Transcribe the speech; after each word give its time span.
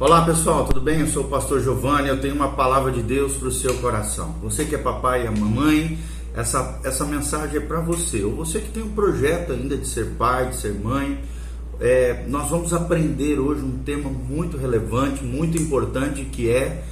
Olá 0.00 0.24
pessoal, 0.24 0.64
tudo 0.64 0.80
bem? 0.80 1.00
Eu 1.00 1.06
sou 1.08 1.24
o 1.24 1.28
pastor 1.28 1.60
Giovanni, 1.60 2.08
eu 2.08 2.18
tenho 2.18 2.34
uma 2.34 2.52
palavra 2.52 2.90
de 2.90 3.02
Deus 3.02 3.34
para 3.34 3.48
o 3.48 3.52
seu 3.52 3.74
coração. 3.82 4.34
Você 4.42 4.64
que 4.64 4.74
é 4.74 4.78
papai 4.78 5.24
e 5.24 5.26
a 5.26 5.30
mamãe, 5.30 5.98
essa, 6.34 6.80
essa 6.82 7.04
mensagem 7.04 7.58
é 7.58 7.60
para 7.60 7.80
você. 7.80 8.24
Ou 8.24 8.34
você 8.34 8.60
que 8.60 8.70
tem 8.70 8.82
um 8.82 8.92
projeto 8.92 9.52
ainda 9.52 9.76
de 9.76 9.86
ser 9.86 10.12
pai, 10.16 10.48
de 10.48 10.56
ser 10.56 10.72
mãe, 10.72 11.20
é, 11.78 12.24
nós 12.28 12.48
vamos 12.48 12.72
aprender 12.72 13.38
hoje 13.38 13.60
um 13.60 13.76
tema 13.84 14.08
muito 14.08 14.56
relevante, 14.56 15.22
muito 15.22 15.58
importante, 15.58 16.24
que 16.24 16.48
é 16.48 16.82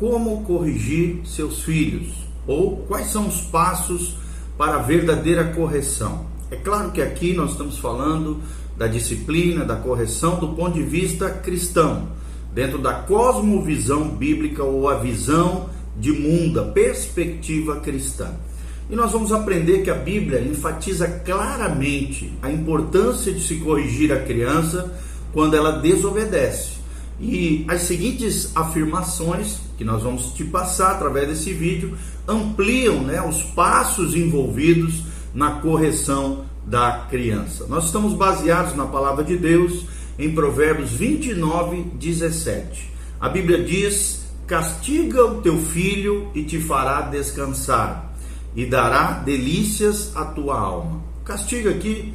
como 0.00 0.42
corrigir 0.44 1.20
seus 1.26 1.62
filhos, 1.64 2.14
ou 2.46 2.78
quais 2.88 3.08
são 3.08 3.28
os 3.28 3.42
passos 3.42 4.16
para 4.56 4.76
a 4.76 4.82
verdadeira 4.82 5.44
correção. 5.52 6.24
É 6.50 6.56
claro 6.56 6.92
que 6.92 7.02
aqui 7.02 7.34
nós 7.34 7.50
estamos 7.50 7.76
falando 7.76 8.40
da 8.74 8.86
disciplina, 8.86 9.66
da 9.66 9.76
correção 9.76 10.38
do 10.38 10.48
ponto 10.54 10.72
de 10.72 10.82
vista 10.82 11.28
cristão 11.28 12.23
dentro 12.54 12.78
da 12.78 12.94
cosmovisão 12.94 14.08
bíblica 14.08 14.62
ou 14.62 14.88
a 14.88 14.94
visão 14.94 15.68
de 15.98 16.12
mundo, 16.12 16.60
a 16.60 16.64
perspectiva 16.64 17.80
cristã. 17.80 18.32
E 18.88 18.94
nós 18.94 19.12
vamos 19.12 19.32
aprender 19.32 19.82
que 19.82 19.90
a 19.90 19.94
Bíblia 19.94 20.40
enfatiza 20.40 21.08
claramente 21.08 22.32
a 22.40 22.50
importância 22.50 23.32
de 23.32 23.40
se 23.40 23.56
corrigir 23.56 24.12
a 24.12 24.20
criança 24.20 24.94
quando 25.32 25.54
ela 25.54 25.72
desobedece. 25.80 26.74
E 27.20 27.64
as 27.68 27.82
seguintes 27.82 28.52
afirmações 28.54 29.60
que 29.76 29.84
nós 29.84 30.02
vamos 30.02 30.32
te 30.32 30.44
passar 30.44 30.92
através 30.92 31.28
desse 31.28 31.52
vídeo 31.52 31.96
ampliam 32.26 33.00
né, 33.00 33.22
os 33.22 33.42
passos 33.42 34.14
envolvidos 34.14 35.02
na 35.34 35.52
correção 35.52 36.44
da 36.66 37.06
criança. 37.10 37.66
Nós 37.68 37.86
estamos 37.86 38.14
baseados 38.14 38.76
na 38.76 38.86
palavra 38.86 39.24
de 39.24 39.36
Deus 39.36 39.86
em 40.18 40.34
Provérbios 40.34 40.92
29, 40.92 41.82
17. 41.94 42.90
A 43.20 43.28
Bíblia 43.28 43.62
diz: 43.62 44.24
Castiga 44.46 45.24
o 45.24 45.40
teu 45.40 45.58
filho 45.58 46.30
e 46.34 46.44
te 46.44 46.60
fará 46.60 47.02
descansar, 47.02 48.12
e 48.54 48.66
dará 48.66 49.12
delícias 49.12 50.14
à 50.14 50.24
tua 50.24 50.58
alma. 50.58 51.02
Castiga 51.24 51.70
aqui, 51.70 52.12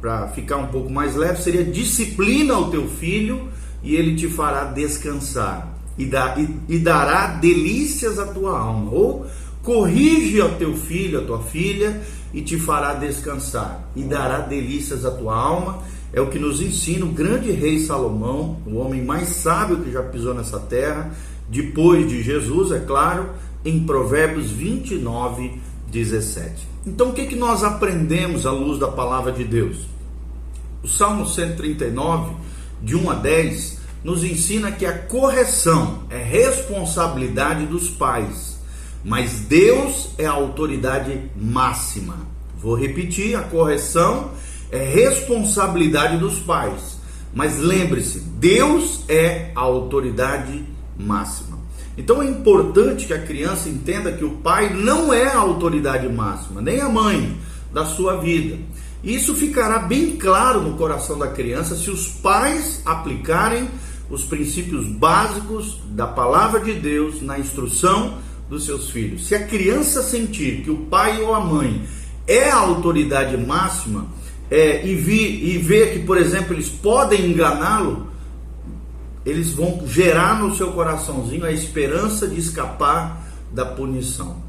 para 0.00 0.28
ficar 0.28 0.56
um 0.56 0.66
pouco 0.68 0.90
mais 0.90 1.14
leve, 1.14 1.42
seria 1.42 1.64
disciplina 1.64 2.58
o 2.58 2.70
teu 2.70 2.88
filho 2.88 3.48
e 3.82 3.96
ele 3.96 4.14
te 4.14 4.28
fará 4.28 4.64
descansar, 4.64 5.68
e, 5.96 6.04
dá, 6.04 6.34
e, 6.38 6.74
e 6.74 6.78
dará 6.78 7.28
delícias 7.28 8.18
à 8.18 8.26
tua 8.26 8.58
alma. 8.58 8.90
Ou 8.92 9.26
corrige 9.62 10.40
ao 10.40 10.50
teu 10.50 10.76
filho, 10.76 11.20
a 11.20 11.22
tua 11.22 11.42
filha, 11.42 12.00
e 12.32 12.42
te 12.42 12.58
fará 12.58 12.94
descansar, 12.94 13.90
e 13.96 14.02
dará 14.02 14.40
delícias 14.40 15.04
à 15.04 15.10
tua 15.10 15.34
alma 15.34 15.82
é 16.12 16.20
o 16.20 16.28
que 16.28 16.38
nos 16.38 16.60
ensina 16.60 17.04
o 17.04 17.10
grande 17.10 17.50
rei 17.50 17.80
Salomão, 17.80 18.58
o 18.66 18.76
homem 18.76 19.02
mais 19.04 19.28
sábio 19.28 19.80
que 19.80 19.92
já 19.92 20.02
pisou 20.02 20.34
nessa 20.34 20.58
terra, 20.58 21.12
depois 21.48 22.08
de 22.08 22.22
Jesus, 22.22 22.72
é 22.72 22.80
claro, 22.80 23.30
em 23.64 23.84
Provérbios 23.84 24.50
29, 24.50 25.60
17. 25.90 26.68
Então, 26.86 27.10
o 27.10 27.12
que, 27.12 27.26
que 27.26 27.36
nós 27.36 27.62
aprendemos 27.62 28.46
à 28.46 28.50
luz 28.50 28.78
da 28.78 28.88
palavra 28.88 29.32
de 29.32 29.44
Deus? 29.44 29.86
O 30.82 30.88
Salmo 30.88 31.26
139, 31.26 32.34
de 32.82 32.96
1 32.96 33.10
a 33.10 33.14
10, 33.14 33.80
nos 34.02 34.24
ensina 34.24 34.72
que 34.72 34.86
a 34.86 34.96
correção 34.96 36.04
é 36.08 36.22
responsabilidade 36.22 37.66
dos 37.66 37.90
pais, 37.90 38.58
mas 39.04 39.40
Deus 39.40 40.10
é 40.16 40.26
a 40.26 40.32
autoridade 40.32 41.20
máxima. 41.36 42.16
Vou 42.58 42.74
repetir: 42.74 43.36
a 43.36 43.42
correção 43.42 44.30
é 44.36 44.49
é 44.70 44.78
responsabilidade 44.78 46.18
dos 46.18 46.38
pais. 46.40 46.98
Mas 47.32 47.58
lembre-se, 47.58 48.20
Deus 48.20 49.04
é 49.08 49.50
a 49.54 49.60
autoridade 49.60 50.64
máxima. 50.98 51.58
Então 51.96 52.22
é 52.22 52.26
importante 52.26 53.06
que 53.06 53.12
a 53.12 53.22
criança 53.22 53.68
entenda 53.68 54.12
que 54.12 54.24
o 54.24 54.36
pai 54.38 54.72
não 54.72 55.12
é 55.12 55.26
a 55.26 55.38
autoridade 55.38 56.08
máxima, 56.08 56.60
nem 56.60 56.80
a 56.80 56.88
mãe 56.88 57.36
da 57.72 57.84
sua 57.84 58.16
vida. 58.16 58.58
Isso 59.02 59.34
ficará 59.34 59.78
bem 59.78 60.16
claro 60.16 60.60
no 60.60 60.76
coração 60.76 61.18
da 61.18 61.28
criança 61.28 61.74
se 61.74 61.90
os 61.90 62.08
pais 62.08 62.82
aplicarem 62.84 63.68
os 64.10 64.24
princípios 64.24 64.86
básicos 64.86 65.78
da 65.90 66.06
palavra 66.06 66.60
de 66.60 66.74
Deus 66.74 67.22
na 67.22 67.38
instrução 67.38 68.18
dos 68.48 68.64
seus 68.64 68.90
filhos. 68.90 69.26
Se 69.26 69.34
a 69.34 69.46
criança 69.46 70.02
sentir 70.02 70.62
que 70.62 70.70
o 70.70 70.78
pai 70.86 71.22
ou 71.22 71.34
a 71.34 71.40
mãe 71.40 71.82
é 72.26 72.50
a 72.50 72.56
autoridade 72.56 73.36
máxima, 73.36 74.06
é, 74.50 74.84
e, 74.84 74.94
vi, 74.94 75.52
e 75.54 75.58
ver 75.58 75.92
que, 75.92 76.00
por 76.00 76.18
exemplo, 76.18 76.54
eles 76.54 76.68
podem 76.68 77.26
enganá-lo, 77.26 78.08
eles 79.24 79.50
vão 79.50 79.86
gerar 79.86 80.40
no 80.42 80.56
seu 80.56 80.72
coraçãozinho 80.72 81.44
a 81.44 81.52
esperança 81.52 82.26
de 82.26 82.40
escapar 82.40 83.30
da 83.52 83.64
punição. 83.64 84.42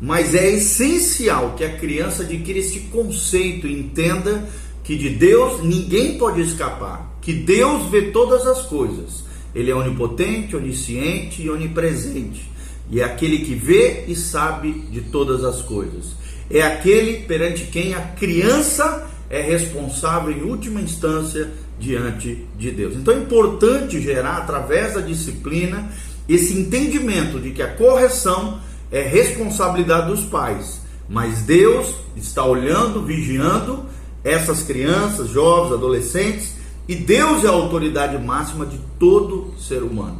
Mas 0.00 0.34
é 0.34 0.48
essencial 0.50 1.54
que 1.56 1.64
a 1.64 1.76
criança 1.76 2.22
adquira 2.22 2.58
este 2.60 2.80
conceito 2.80 3.66
entenda 3.66 4.48
que 4.84 4.96
de 4.96 5.10
Deus 5.10 5.62
ninguém 5.62 6.16
pode 6.16 6.40
escapar, 6.40 7.18
que 7.20 7.32
Deus 7.32 7.90
vê 7.90 8.02
todas 8.10 8.46
as 8.46 8.62
coisas. 8.62 9.24
Ele 9.54 9.70
é 9.70 9.74
onipotente, 9.74 10.54
onisciente 10.54 11.42
e 11.42 11.50
onipresente. 11.50 12.48
E 12.90 13.00
é 13.00 13.04
aquele 13.04 13.38
que 13.38 13.54
vê 13.54 14.04
e 14.06 14.14
sabe 14.14 14.72
de 14.90 15.00
todas 15.00 15.42
as 15.44 15.62
coisas. 15.62 16.16
É 16.50 16.62
aquele 16.62 17.24
perante 17.24 17.64
quem 17.64 17.94
a 17.94 18.00
criança 18.00 19.06
é 19.30 19.40
responsável 19.40 20.32
em 20.32 20.42
última 20.42 20.80
instância 20.80 21.50
diante 21.78 22.46
de 22.58 22.70
Deus. 22.70 22.94
Então 22.94 23.14
é 23.14 23.18
importante 23.18 24.00
gerar 24.00 24.38
através 24.38 24.94
da 24.94 25.00
disciplina 25.00 25.90
esse 26.28 26.58
entendimento 26.58 27.38
de 27.40 27.50
que 27.50 27.62
a 27.62 27.74
correção 27.74 28.60
é 28.90 29.02
responsabilidade 29.02 30.08
dos 30.08 30.24
pais, 30.24 30.80
mas 31.08 31.42
Deus 31.42 31.94
está 32.16 32.44
olhando, 32.44 33.04
vigiando 33.04 33.86
essas 34.24 34.62
crianças, 34.62 35.30
jovens, 35.30 35.74
adolescentes, 35.74 36.54
e 36.86 36.94
Deus 36.94 37.44
é 37.44 37.48
a 37.48 37.52
autoridade 37.52 38.18
máxima 38.18 38.64
de 38.66 38.78
todo 38.98 39.54
ser 39.58 39.82
humano. 39.82 40.18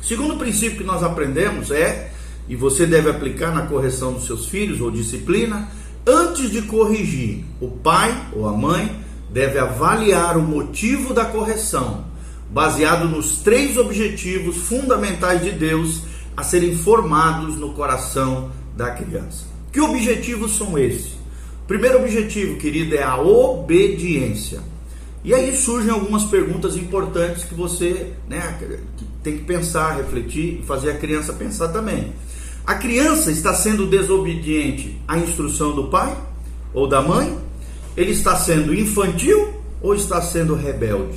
Segundo 0.00 0.36
princípio 0.36 0.78
que 0.78 0.84
nós 0.84 1.02
aprendemos 1.02 1.70
é, 1.70 2.12
e 2.48 2.56
você 2.56 2.86
deve 2.86 3.10
aplicar 3.10 3.52
na 3.52 3.66
correção 3.66 4.12
dos 4.12 4.26
seus 4.26 4.46
filhos 4.46 4.80
ou 4.80 4.90
disciplina, 4.90 5.68
Antes 6.10 6.50
de 6.50 6.62
corrigir, 6.62 7.44
o 7.60 7.68
pai 7.68 8.28
ou 8.32 8.48
a 8.48 8.52
mãe 8.54 8.98
deve 9.30 9.58
avaliar 9.58 10.38
o 10.38 10.42
motivo 10.42 11.12
da 11.12 11.26
correção, 11.26 12.06
baseado 12.48 13.06
nos 13.06 13.40
três 13.40 13.76
objetivos 13.76 14.56
fundamentais 14.56 15.42
de 15.42 15.50
Deus 15.50 16.00
a 16.34 16.42
serem 16.42 16.74
formados 16.74 17.56
no 17.56 17.74
coração 17.74 18.50
da 18.74 18.90
criança. 18.92 19.44
Que 19.70 19.82
objetivos 19.82 20.56
são 20.56 20.78
esses? 20.78 21.12
Primeiro 21.66 21.98
objetivo, 21.98 22.56
querido, 22.56 22.94
é 22.94 23.02
a 23.02 23.20
obediência. 23.20 24.60
E 25.22 25.34
aí 25.34 25.54
surgem 25.54 25.90
algumas 25.90 26.24
perguntas 26.24 26.74
importantes 26.74 27.44
que 27.44 27.54
você 27.54 28.14
né, 28.26 28.58
tem 29.22 29.36
que 29.36 29.44
pensar, 29.44 29.98
refletir 29.98 30.60
e 30.60 30.62
fazer 30.62 30.92
a 30.92 30.96
criança 30.96 31.34
pensar 31.34 31.68
também. 31.68 32.14
A 32.68 32.74
criança 32.74 33.32
está 33.32 33.54
sendo 33.54 33.86
desobediente 33.86 35.00
à 35.08 35.16
instrução 35.16 35.74
do 35.74 35.84
pai 35.84 36.14
ou 36.74 36.86
da 36.86 37.00
mãe? 37.00 37.34
Ele 37.96 38.10
está 38.10 38.36
sendo 38.36 38.74
infantil 38.74 39.54
ou 39.80 39.94
está 39.94 40.20
sendo 40.20 40.54
rebelde? 40.54 41.16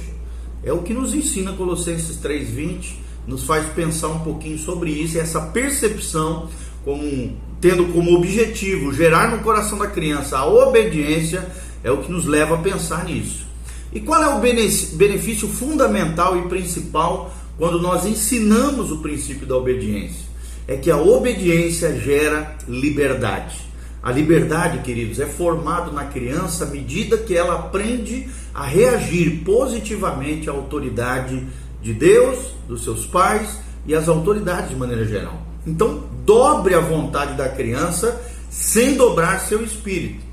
É 0.64 0.72
o 0.72 0.82
que 0.82 0.94
nos 0.94 1.14
ensina 1.14 1.52
Colossenses 1.52 2.16
3:20, 2.24 2.96
nos 3.28 3.44
faz 3.44 3.66
pensar 3.74 4.08
um 4.08 4.20
pouquinho 4.20 4.58
sobre 4.58 4.92
isso, 4.92 5.20
essa 5.20 5.42
percepção 5.42 6.48
como 6.86 7.36
tendo 7.60 7.88
como 7.88 8.16
objetivo 8.16 8.94
gerar 8.94 9.30
no 9.30 9.44
coração 9.44 9.78
da 9.78 9.88
criança 9.88 10.38
a 10.38 10.46
obediência 10.46 11.52
é 11.84 11.92
o 11.92 11.98
que 11.98 12.10
nos 12.10 12.26
leva 12.26 12.56
a 12.56 12.60
pensar 12.60 13.04
nisso. 13.04 13.46
E 13.92 14.00
qual 14.00 14.24
é 14.24 14.30
o 14.30 14.40
benefício 14.40 15.50
fundamental 15.50 16.38
e 16.38 16.48
principal 16.48 17.30
quando 17.58 17.78
nós 17.82 18.06
ensinamos 18.06 18.90
o 18.90 19.00
princípio 19.00 19.46
da 19.46 19.58
obediência? 19.58 20.31
É 20.68 20.76
que 20.76 20.92
a 20.92 20.98
obediência 20.98 21.98
gera 22.00 22.56
liberdade. 22.68 23.72
A 24.04 24.12
liberdade, 24.12 24.80
queridos, 24.80 25.20
é 25.20 25.26
formado 25.26 25.92
na 25.92 26.06
criança 26.06 26.66
à 26.66 26.68
medida 26.68 27.18
que 27.18 27.38
ela 27.38 27.56
aprende 27.56 28.28
a 28.54 28.66
reagir 28.66 29.44
positivamente 29.44 30.50
à 30.50 30.54
autoridade 30.54 31.46
de 31.82 31.94
Deus, 31.94 32.54
dos 32.68 32.84
seus 32.84 33.06
pais 33.06 33.60
e 33.86 33.94
às 33.94 34.08
autoridades 34.08 34.70
de 34.70 34.76
maneira 34.76 35.06
geral. 35.06 35.42
Então, 35.66 36.04
dobre 36.26 36.74
a 36.74 36.80
vontade 36.80 37.36
da 37.36 37.48
criança 37.50 38.20
sem 38.50 38.96
dobrar 38.96 39.40
seu 39.40 39.64
espírito. 39.64 40.24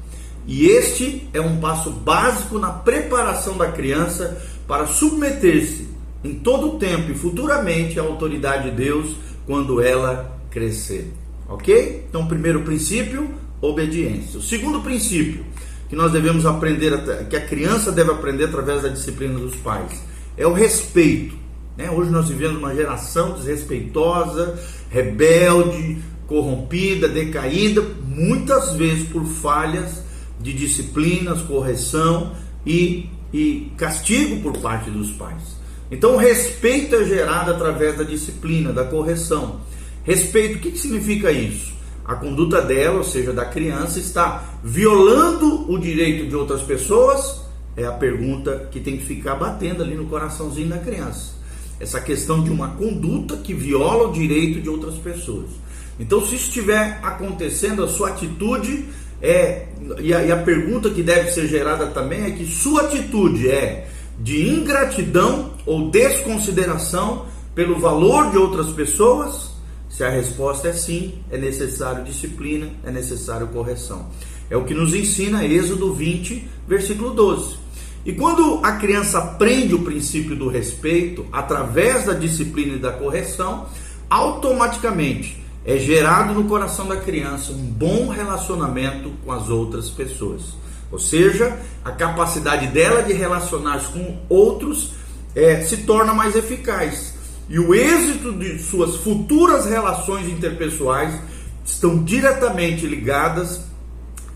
E 0.46 0.66
este 0.66 1.28
é 1.34 1.40
um 1.40 1.58
passo 1.58 1.90
básico 1.90 2.58
na 2.58 2.70
preparação 2.70 3.56
da 3.58 3.70
criança 3.70 4.40
para 4.66 4.86
submeter-se 4.86 5.86
em 6.24 6.34
todo 6.34 6.74
o 6.74 6.78
tempo 6.78 7.10
e 7.10 7.14
futuramente 7.14 8.00
à 8.00 8.02
autoridade 8.02 8.70
de 8.70 8.76
Deus 8.76 9.14
quando 9.48 9.80
ela 9.80 10.38
crescer. 10.50 11.10
Ok? 11.48 12.04
Então, 12.06 12.28
primeiro 12.28 12.60
princípio, 12.60 13.30
obediência. 13.62 14.38
O 14.38 14.42
segundo 14.42 14.82
princípio 14.82 15.42
que 15.88 15.96
nós 15.96 16.12
devemos 16.12 16.44
aprender, 16.44 16.92
que 17.30 17.36
a 17.36 17.40
criança 17.40 17.90
deve 17.90 18.10
aprender 18.10 18.44
através 18.44 18.82
da 18.82 18.88
disciplina 18.88 19.38
dos 19.38 19.56
pais, 19.56 20.02
é 20.36 20.46
o 20.46 20.52
respeito. 20.52 21.34
Né? 21.78 21.90
Hoje 21.90 22.10
nós 22.10 22.28
vivemos 22.28 22.58
uma 22.58 22.74
geração 22.74 23.32
desrespeitosa, 23.32 24.58
rebelde, 24.90 25.96
corrompida, 26.26 27.08
decaída, 27.08 27.82
muitas 28.04 28.74
vezes 28.74 29.08
por 29.08 29.24
falhas 29.24 30.02
de 30.38 30.52
disciplinas, 30.52 31.40
correção 31.40 32.34
e, 32.66 33.08
e 33.32 33.72
castigo 33.78 34.42
por 34.42 34.58
parte 34.58 34.90
dos 34.90 35.10
pais. 35.12 35.57
Então, 35.90 36.16
respeito 36.16 36.94
é 36.94 37.04
gerado 37.04 37.50
através 37.50 37.96
da 37.96 38.04
disciplina, 38.04 38.72
da 38.72 38.84
correção. 38.84 39.60
Respeito, 40.04 40.56
o 40.56 40.60
que, 40.60 40.72
que 40.72 40.78
significa 40.78 41.32
isso? 41.32 41.72
A 42.04 42.14
conduta 42.14 42.60
dela, 42.62 42.98
ou 42.98 43.04
seja, 43.04 43.32
da 43.32 43.44
criança, 43.44 43.98
está 43.98 44.58
violando 44.62 45.70
o 45.70 45.78
direito 45.78 46.26
de 46.26 46.34
outras 46.34 46.62
pessoas? 46.62 47.42
É 47.76 47.84
a 47.84 47.92
pergunta 47.92 48.68
que 48.70 48.80
tem 48.80 48.96
que 48.96 49.04
ficar 49.04 49.34
batendo 49.34 49.82
ali 49.82 49.94
no 49.94 50.06
coraçãozinho 50.06 50.68
da 50.68 50.78
criança. 50.78 51.32
Essa 51.78 52.00
questão 52.00 52.42
de 52.42 52.50
uma 52.50 52.70
conduta 52.70 53.36
que 53.36 53.54
viola 53.54 54.08
o 54.08 54.12
direito 54.12 54.60
de 54.60 54.68
outras 54.68 54.94
pessoas. 54.94 55.50
Então, 55.98 56.24
se 56.24 56.34
estiver 56.34 56.98
acontecendo, 57.02 57.82
a 57.82 57.88
sua 57.88 58.10
atitude 58.10 58.84
é. 59.20 59.66
E 60.00 60.12
a, 60.12 60.22
e 60.24 60.32
a 60.32 60.36
pergunta 60.36 60.90
que 60.90 61.02
deve 61.02 61.30
ser 61.30 61.46
gerada 61.46 61.86
também 61.88 62.24
é 62.24 62.30
que 62.30 62.46
sua 62.46 62.82
atitude 62.82 63.48
é 63.48 63.88
de 64.18 64.48
ingratidão 64.48 65.52
ou 65.64 65.90
desconsideração 65.90 67.26
pelo 67.54 67.78
valor 67.78 68.30
de 68.30 68.38
outras 68.38 68.68
pessoas? 68.68 69.50
Se 69.88 70.04
a 70.04 70.10
resposta 70.10 70.68
é 70.68 70.72
sim, 70.72 71.14
é 71.30 71.38
necessário 71.38 72.04
disciplina, 72.04 72.70
é 72.84 72.90
necessário 72.90 73.48
correção. 73.48 74.06
É 74.50 74.56
o 74.56 74.64
que 74.64 74.74
nos 74.74 74.94
ensina 74.94 75.44
Êxodo 75.44 75.92
20, 75.92 76.48
versículo 76.66 77.10
12. 77.14 77.56
E 78.04 78.12
quando 78.12 78.60
a 78.62 78.72
criança 78.72 79.18
aprende 79.18 79.74
o 79.74 79.82
princípio 79.82 80.36
do 80.36 80.48
respeito 80.48 81.26
através 81.32 82.06
da 82.06 82.14
disciplina 82.14 82.76
e 82.76 82.78
da 82.78 82.92
correção, 82.92 83.66
automaticamente 84.08 85.42
é 85.64 85.76
gerado 85.76 86.32
no 86.32 86.44
coração 86.44 86.86
da 86.86 86.96
criança 86.96 87.52
um 87.52 87.56
bom 87.56 88.08
relacionamento 88.08 89.10
com 89.24 89.32
as 89.32 89.50
outras 89.50 89.90
pessoas. 89.90 90.54
Ou 90.90 90.98
seja, 90.98 91.58
a 91.84 91.90
capacidade 91.90 92.66
dela 92.68 93.02
de 93.02 93.12
relacionar-se 93.12 93.88
com 93.88 94.16
outros 94.28 94.92
é, 95.34 95.60
se 95.62 95.78
torna 95.78 96.14
mais 96.14 96.34
eficaz. 96.34 97.14
E 97.48 97.58
o 97.58 97.74
êxito 97.74 98.32
de 98.32 98.58
suas 98.58 98.96
futuras 98.96 99.66
relações 99.66 100.28
interpessoais 100.28 101.18
estão 101.64 102.02
diretamente 102.02 102.86
ligadas 102.86 103.60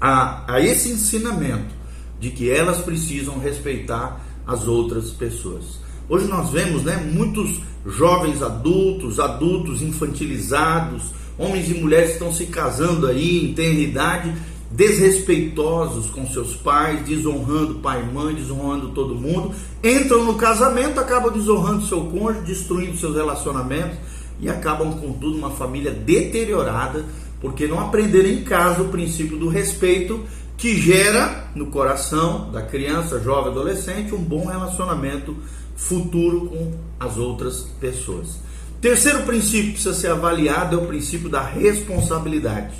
a, 0.01 0.55
a 0.55 0.61
esse 0.61 0.91
ensinamento 0.91 1.75
de 2.21 2.31
que 2.31 2.51
elas 2.51 2.79
precisam 2.79 3.39
respeitar 3.39 4.21
as 4.47 4.67
outras 4.67 5.11
pessoas. 5.11 5.81
Hoje 6.09 6.27
nós 6.27 6.51
vemos 6.51 6.83
né, 6.83 6.97
muitos 6.97 7.61
jovens 7.87 8.43
adultos, 8.43 9.19
adultos 9.19 9.83
infantilizados, 9.83 11.13
Homens 11.39 11.71
e 11.71 11.75
mulheres 11.75 12.13
estão 12.13 12.33
se 12.33 12.47
casando 12.47 13.07
aí 13.07 13.45
em 13.45 13.55
tenra 13.55 13.81
idade, 13.81 14.33
desrespeitosos 14.73 16.11
com 16.11 16.27
seus 16.27 16.57
pais, 16.57 17.05
desonrando 17.05 17.77
pai 17.77 18.03
e 18.03 18.13
mãe, 18.13 18.35
desonrando 18.35 18.89
todo 18.89 19.15
mundo. 19.15 19.55
Entram 19.85 20.25
no 20.25 20.35
casamento, 20.35 20.99
acabam 20.99 21.33
desonrando 21.33 21.87
seu 21.87 22.05
cônjuge, 22.07 22.47
destruindo 22.47 22.97
seus 22.97 23.15
relacionamentos 23.15 23.99
e 24.41 24.49
acabam, 24.49 24.93
contudo, 24.99 25.37
uma 25.37 25.51
família 25.51 25.91
deteriorada 25.91 27.05
porque 27.41 27.67
não 27.67 27.81
aprenderam 27.81 28.29
em 28.29 28.45
casa 28.45 28.83
o 28.83 28.89
princípio 28.89 29.37
do 29.37 29.49
respeito 29.49 30.25
que 30.57 30.77
gera 30.77 31.51
no 31.57 31.67
coração 31.67 32.51
da 32.53 32.63
criança, 32.63 33.21
jovem, 33.21 33.51
adolescente 33.51 34.15
um 34.15 34.23
bom 34.23 34.47
relacionamento 34.47 35.37
futuro 35.77 36.47
com 36.47 36.73
as 37.01 37.17
outras 37.17 37.67
pessoas. 37.81 38.39
Terceiro 38.81 39.23
princípio 39.23 39.67
que 39.67 39.73
precisa 39.73 39.95
ser 39.95 40.09
avaliado 40.09 40.79
é 40.79 40.83
o 40.83 40.87
princípio 40.87 41.29
da 41.29 41.43
responsabilidade. 41.43 42.75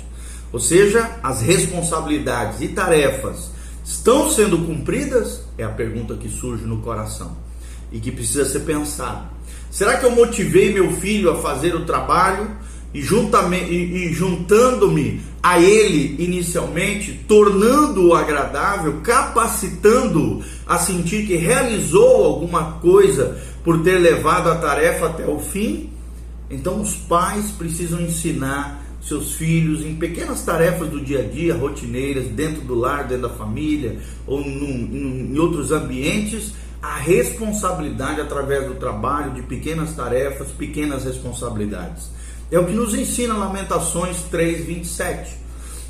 Ou 0.53 0.59
seja, 0.59 1.17
as 1.23 1.41
responsabilidades 1.41 2.61
e 2.61 2.67
tarefas 2.67 3.49
estão 3.83 4.29
sendo 4.29 4.59
cumpridas? 4.59 5.41
É 5.57 5.63
a 5.63 5.69
pergunta 5.69 6.15
que 6.15 6.29
surge 6.29 6.63
no 6.63 6.77
coração 6.77 7.35
e 7.91 7.99
que 7.99 8.11
precisa 8.11 8.45
ser 8.45 8.59
pensada. 8.59 9.25
Será 9.71 9.97
que 9.97 10.05
eu 10.05 10.11
motivei 10.11 10.71
meu 10.71 10.91
filho 10.91 11.31
a 11.31 11.41
fazer 11.41 11.73
o 11.73 11.85
trabalho 11.85 12.51
e, 12.93 12.99
e, 12.99 14.13
juntando-me 14.13 15.21
a 15.41 15.59
ele 15.59 16.15
inicialmente, 16.23 17.25
tornando-o 17.27 18.13
agradável, 18.13 19.01
capacitando-o 19.01 20.43
a 20.67 20.77
sentir 20.77 21.25
que 21.25 21.35
realizou 21.35 22.25
alguma 22.25 22.73
coisa 22.73 23.41
por 23.63 23.81
ter 23.81 23.97
levado 23.97 24.51
a 24.51 24.55
tarefa 24.55 25.07
até 25.07 25.25
o 25.25 25.39
fim? 25.39 25.89
Então 26.47 26.79
os 26.79 26.93
pais 26.93 27.49
precisam 27.49 27.99
ensinar 27.99 28.82
seus 29.03 29.33
filhos 29.33 29.81
em 29.81 29.95
pequenas 29.95 30.43
tarefas 30.43 30.89
do 30.89 31.01
dia 31.01 31.19
a 31.19 31.23
dia, 31.23 31.55
rotineiras, 31.55 32.25
dentro 32.27 32.61
do 32.61 32.73
lar, 32.73 33.07
dentro 33.07 33.27
da 33.27 33.35
família 33.35 33.97
ou 34.25 34.39
num, 34.39 35.29
em 35.31 35.37
outros 35.37 35.71
ambientes, 35.71 36.53
a 36.81 36.95
responsabilidade 36.95 38.21
através 38.21 38.67
do 38.67 38.75
trabalho, 38.75 39.31
de 39.33 39.41
pequenas 39.41 39.93
tarefas, 39.93 40.49
pequenas 40.49 41.03
responsabilidades. 41.03 42.09
É 42.51 42.59
o 42.59 42.65
que 42.65 42.73
nos 42.73 42.93
ensina 42.93 43.35
Lamentações 43.35 44.21
3, 44.29 44.65
27. 44.65 45.37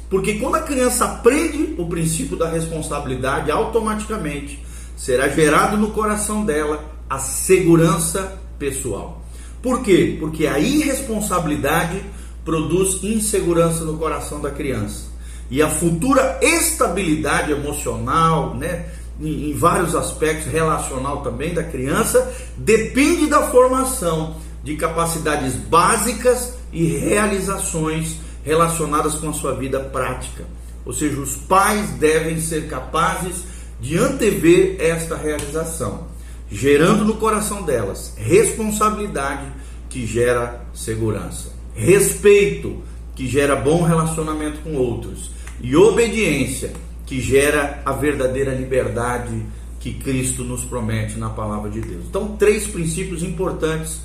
Porque 0.10 0.36
quando 0.36 0.56
a 0.56 0.62
criança 0.62 1.06
aprende 1.06 1.75
o 1.77 1.88
princípio 1.88 2.38
da 2.38 2.50
responsabilidade, 2.50 3.50
automaticamente 3.50 4.63
será 4.95 5.27
gerado 5.30 5.77
no 5.77 5.92
coração 5.92 6.45
dela 6.45 6.83
a 7.10 7.18
segurança 7.18 8.39
pessoal. 8.60 9.25
Por 9.62 9.81
quê? 9.81 10.18
Porque 10.19 10.45
a 10.45 10.60
irresponsabilidade 10.60 12.01
produz 12.44 13.04
insegurança 13.04 13.84
no 13.84 13.98
coração 13.98 14.42
da 14.42 14.51
criança. 14.51 15.12
E 15.50 15.62
a 15.62 15.69
futura 15.69 16.40
estabilidade 16.42 17.51
emocional, 17.51 18.56
né, 18.56 18.90
em, 19.22 19.51
em 19.51 19.54
vários 19.54 19.95
aspectos, 19.95 20.51
relacional 20.51 21.22
também 21.22 21.54
da 21.54 21.63
criança, 21.63 22.34
depende 22.57 23.28
da 23.28 23.44
formação 23.44 24.38
de 24.63 24.75
capacidades 24.75 25.54
básicas 25.56 26.54
e 26.72 26.86
realizações 26.86 28.18
relacionadas 28.44 29.16
com 29.16 29.30
a 29.30 29.34
sua 29.34 29.54
vida 29.56 29.80
prática. 29.80 30.46
Ou 30.86 30.94
seja, 30.94 31.19
os 31.19 31.36
pais 31.36 31.92
devem 31.92 32.39
ser 32.39 32.68
capazes 32.68 33.44
de 33.80 33.98
antever 33.98 34.78
esta 34.80 35.16
realização 35.16 36.13
gerando 36.54 37.04
no 37.04 37.16
coração 37.16 37.63
delas 37.63 38.13
responsabilidade 38.16 39.51
que 39.89 40.06
gera 40.06 40.63
segurança, 40.74 41.50
respeito 41.75 42.82
que 43.15 43.27
gera 43.27 43.56
bom 43.56 43.84
relacionamento 43.84 44.60
com 44.62 44.75
outros 44.75 45.32
e 45.62 45.75
obediência 45.75 46.74
que 47.06 47.22
gera 47.22 47.82
a 47.86 47.92
verdadeira 47.92 48.53
liberdade 48.53 49.44
que 49.80 49.94
Cristo 49.94 50.44
nos 50.44 50.63
promete 50.63 51.18
na 51.18 51.30
palavra 51.30 51.70
de 51.70 51.82
Deus. 51.82 52.06
Então, 52.10 52.38
três 52.38 52.65
princípios 52.65 53.22
importantes 53.22 54.00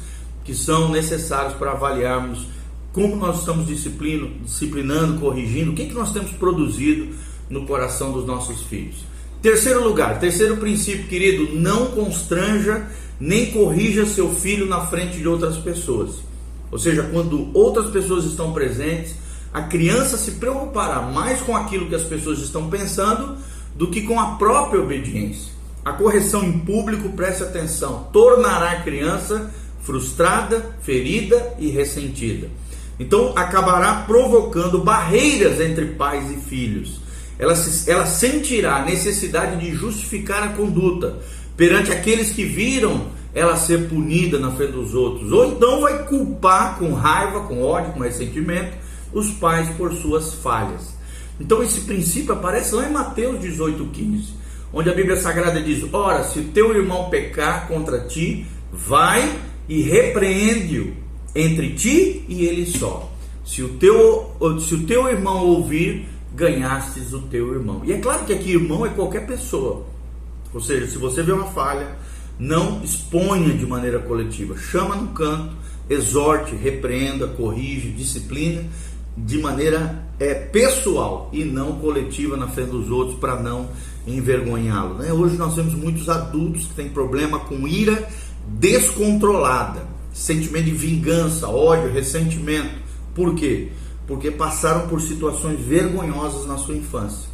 que 0.44 0.54
são 0.54 0.90
necessários 0.90 1.54
para 1.54 1.72
avaliarmos 1.72 2.46
como 2.92 3.16
nós 3.16 3.40
estamos 3.40 3.66
disciplinando, 3.66 5.20
corrigindo, 5.20 5.70
o 5.70 5.74
que, 5.74 5.86
que 5.86 5.94
nós 5.94 6.12
temos 6.12 6.32
produzido 6.32 7.14
no 7.48 7.64
coração 7.66 8.12
dos 8.12 8.26
nossos 8.26 8.62
filhos. 8.62 8.96
Terceiro 9.40 9.84
lugar, 9.84 10.18
terceiro 10.18 10.56
princípio, 10.56 11.06
querido, 11.06 11.54
não 11.54 11.92
constranja 11.92 12.88
nem 13.20 13.52
corrija 13.52 14.04
seu 14.04 14.34
filho 14.34 14.66
na 14.66 14.86
frente 14.86 15.18
de 15.18 15.28
outras 15.28 15.56
pessoas. 15.58 16.16
Ou 16.70 16.78
seja, 16.78 17.02
quando 17.12 17.50
outras 17.56 17.90
pessoas 17.90 18.24
estão 18.24 18.52
presentes, 18.52 19.14
a 19.52 19.62
criança 19.62 20.16
se 20.16 20.32
preocupará 20.32 21.02
mais 21.02 21.40
com 21.40 21.56
aquilo 21.56 21.88
que 21.88 21.94
as 21.94 22.02
pessoas 22.02 22.38
estão 22.40 22.68
pensando 22.68 23.36
do 23.74 23.88
que 23.88 24.02
com 24.02 24.20
a 24.20 24.36
própria 24.36 24.80
obediência. 24.80 25.52
A 25.84 25.92
correção 25.92 26.44
em 26.44 26.58
público, 26.58 27.10
preste 27.10 27.42
atenção, 27.42 28.08
tornará 28.12 28.72
a 28.72 28.82
criança 28.82 29.50
frustrada, 29.80 30.76
ferida 30.82 31.54
e 31.58 31.70
ressentida. 31.70 32.48
Então, 33.00 33.32
acabará 33.36 34.04
provocando 34.06 34.82
barreiras 34.82 35.60
entre 35.60 35.86
pais 35.86 36.30
e 36.30 36.36
filhos 36.36 37.00
ela, 37.38 37.54
se, 37.54 37.88
ela 37.88 38.04
sentirá 38.06 38.76
a 38.76 38.84
necessidade 38.84 39.60
de 39.60 39.74
justificar 39.74 40.42
a 40.42 40.48
conduta 40.48 41.18
perante 41.56 41.92
aqueles 41.92 42.30
que 42.30 42.44
viram 42.44 43.06
ela 43.38 43.56
ser 43.56 43.88
punida 43.88 44.38
na 44.38 44.50
frente 44.52 44.72
dos 44.72 44.94
outros, 44.94 45.30
ou 45.30 45.46
então 45.46 45.82
vai 45.82 46.04
culpar 46.04 46.78
com 46.78 46.92
raiva, 46.92 47.40
com 47.40 47.62
ódio, 47.62 47.92
com 47.92 48.00
ressentimento 48.00 48.76
os 49.12 49.30
pais 49.30 49.68
por 49.76 49.92
suas 49.94 50.34
falhas. 50.34 50.94
Então 51.40 51.62
esse 51.62 51.82
princípio 51.82 52.32
aparece 52.32 52.74
lá 52.74 52.88
em 52.88 52.92
Mateus 52.92 53.40
18:15, 53.40 54.34
onde 54.72 54.90
a 54.90 54.94
Bíblia 54.94 55.16
Sagrada 55.16 55.62
diz: 55.62 55.84
"Ora, 55.92 56.24
se 56.24 56.40
teu 56.40 56.74
irmão 56.74 57.08
pecar 57.08 57.68
contra 57.68 58.00
ti, 58.00 58.46
vai 58.72 59.38
e 59.68 59.82
repreende-o 59.82 60.94
entre 61.34 61.74
ti 61.74 62.24
e 62.28 62.44
ele 62.44 62.66
só. 62.66 63.10
Se 63.44 63.62
o 63.62 63.68
teu 63.70 64.36
se 64.60 64.74
o 64.74 64.84
teu 64.84 65.08
irmão 65.08 65.46
ouvir, 65.46 66.06
ganhastes 66.34 67.12
o 67.12 67.20
teu 67.22 67.54
irmão. 67.54 67.82
E 67.84 67.92
é 67.92 67.98
claro 67.98 68.24
que 68.24 68.32
aqui 68.32 68.52
irmão 68.52 68.84
é 68.84 68.88
qualquer 68.90 69.26
pessoa. 69.26 69.86
Ou 70.52 70.60
seja, 70.60 70.86
se 70.86 70.98
você 70.98 71.22
vê 71.22 71.32
uma 71.32 71.46
falha, 71.46 71.96
não 72.38 72.82
exponha 72.82 73.52
de 73.52 73.66
maneira 73.66 73.98
coletiva. 73.98 74.56
Chama 74.56 74.94
no 74.96 75.08
canto, 75.08 75.56
exorte, 75.90 76.54
repreenda, 76.54 77.26
corrige, 77.26 77.90
disciplina 77.90 78.64
de 79.16 79.38
maneira 79.38 80.04
é, 80.20 80.34
pessoal 80.34 81.28
e 81.32 81.44
não 81.44 81.78
coletiva 81.80 82.36
na 82.36 82.46
frente 82.46 82.70
dos 82.70 82.90
outros 82.90 83.18
para 83.18 83.40
não 83.40 83.68
envergonhá-lo. 84.06 84.94
Né? 84.94 85.12
Hoje 85.12 85.36
nós 85.36 85.54
temos 85.54 85.74
muitos 85.74 86.08
adultos 86.08 86.66
que 86.66 86.74
têm 86.74 86.88
problema 86.88 87.40
com 87.40 87.66
ira 87.66 88.08
descontrolada, 88.46 89.86
sentimento 90.12 90.66
de 90.66 90.70
vingança, 90.72 91.48
ódio, 91.48 91.92
ressentimento. 91.92 92.70
Por 93.14 93.34
quê? 93.34 93.68
Porque 94.06 94.30
passaram 94.30 94.88
por 94.88 95.00
situações 95.02 95.60
vergonhosas 95.60 96.46
na 96.46 96.56
sua 96.56 96.76
infância. 96.76 97.27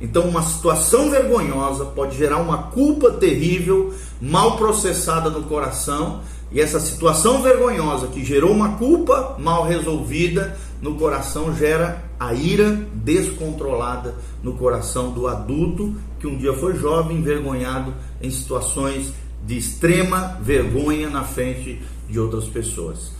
Então, 0.00 0.24
uma 0.24 0.42
situação 0.42 1.10
vergonhosa 1.10 1.86
pode 1.86 2.16
gerar 2.16 2.38
uma 2.38 2.64
culpa 2.64 3.10
terrível, 3.12 3.94
mal 4.20 4.56
processada 4.56 5.30
no 5.30 5.44
coração, 5.44 6.20
e 6.52 6.60
essa 6.60 6.78
situação 6.78 7.42
vergonhosa 7.42 8.06
que 8.06 8.24
gerou 8.24 8.52
uma 8.52 8.76
culpa 8.76 9.36
mal 9.38 9.64
resolvida 9.64 10.56
no 10.80 10.94
coração 10.94 11.56
gera 11.56 12.04
a 12.20 12.34
ira 12.34 12.86
descontrolada 12.94 14.14
no 14.42 14.54
coração 14.54 15.10
do 15.10 15.26
adulto 15.26 15.94
que 16.20 16.26
um 16.26 16.36
dia 16.36 16.52
foi 16.52 16.76
jovem, 16.76 17.18
envergonhado 17.18 17.94
em 18.22 18.30
situações 18.30 19.12
de 19.44 19.56
extrema 19.56 20.38
vergonha 20.40 21.10
na 21.10 21.24
frente 21.24 21.80
de 22.08 22.18
outras 22.18 22.44
pessoas. 22.44 23.12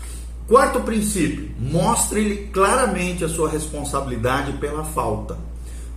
Quarto 0.47 0.80
princípio: 0.80 1.50
mostre-lhe 1.59 2.49
claramente 2.52 3.25
a 3.25 3.28
sua 3.28 3.49
responsabilidade 3.49 4.52
pela 4.54 4.85
falta. 4.85 5.37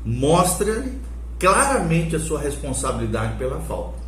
Mostre-lhe 0.05 0.93
claramente 1.39 2.15
a 2.15 2.19
sua 2.19 2.39
responsabilidade 2.39 3.37
pela 3.37 3.59
falta. 3.61 3.99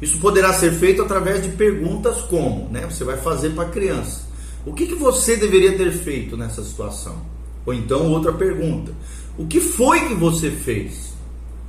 Isso 0.00 0.18
poderá 0.18 0.52
ser 0.52 0.72
feito 0.72 1.02
através 1.02 1.42
de 1.42 1.50
perguntas 1.50 2.22
como, 2.22 2.68
né? 2.70 2.86
Você 2.90 3.04
vai 3.04 3.16
fazer 3.18 3.50
para 3.50 3.64
a 3.64 3.70
criança. 3.70 4.22
O 4.64 4.72
que, 4.72 4.86
que 4.86 4.94
você 4.94 5.36
deveria 5.36 5.76
ter 5.76 5.92
feito 5.92 6.36
nessa 6.36 6.62
situação? 6.62 7.16
Ou 7.66 7.74
então 7.74 8.10
outra 8.10 8.32
pergunta: 8.32 8.92
O 9.38 9.46
que 9.46 9.60
foi 9.60 10.08
que 10.08 10.14
você 10.14 10.50
fez? 10.50 11.10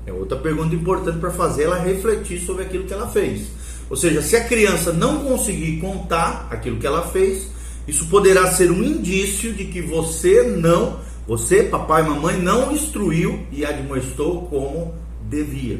É 0.06 0.12
outra 0.12 0.38
pergunta 0.38 0.74
importante 0.74 1.20
para 1.20 1.32
fazer 1.32 1.64
ela 1.64 1.80
refletir 1.80 2.40
sobre 2.40 2.64
aquilo 2.64 2.86
que 2.86 2.94
ela 2.94 3.08
fez. 3.08 3.48
Ou 3.90 3.98
seja, 3.98 4.22
se 4.22 4.36
a 4.36 4.46
criança 4.46 4.92
não 4.94 5.24
conseguir 5.24 5.80
contar 5.80 6.48
aquilo 6.50 6.78
que 6.78 6.88
ela 6.88 7.08
fez, 7.08 7.48
isso 7.88 8.08
poderá 8.08 8.52
ser 8.52 8.72
um 8.72 8.82
indício 8.82 9.54
de 9.54 9.66
que 9.66 9.82
você 9.82 10.44
não, 10.44 11.00
você, 11.32 11.64
papai 11.64 12.02
e 12.02 12.10
mamãe, 12.10 12.38
não 12.38 12.74
instruiu 12.74 13.48
e 13.54 13.64
admoestou 13.64 14.48
como 14.48 14.94
devia. 15.30 15.80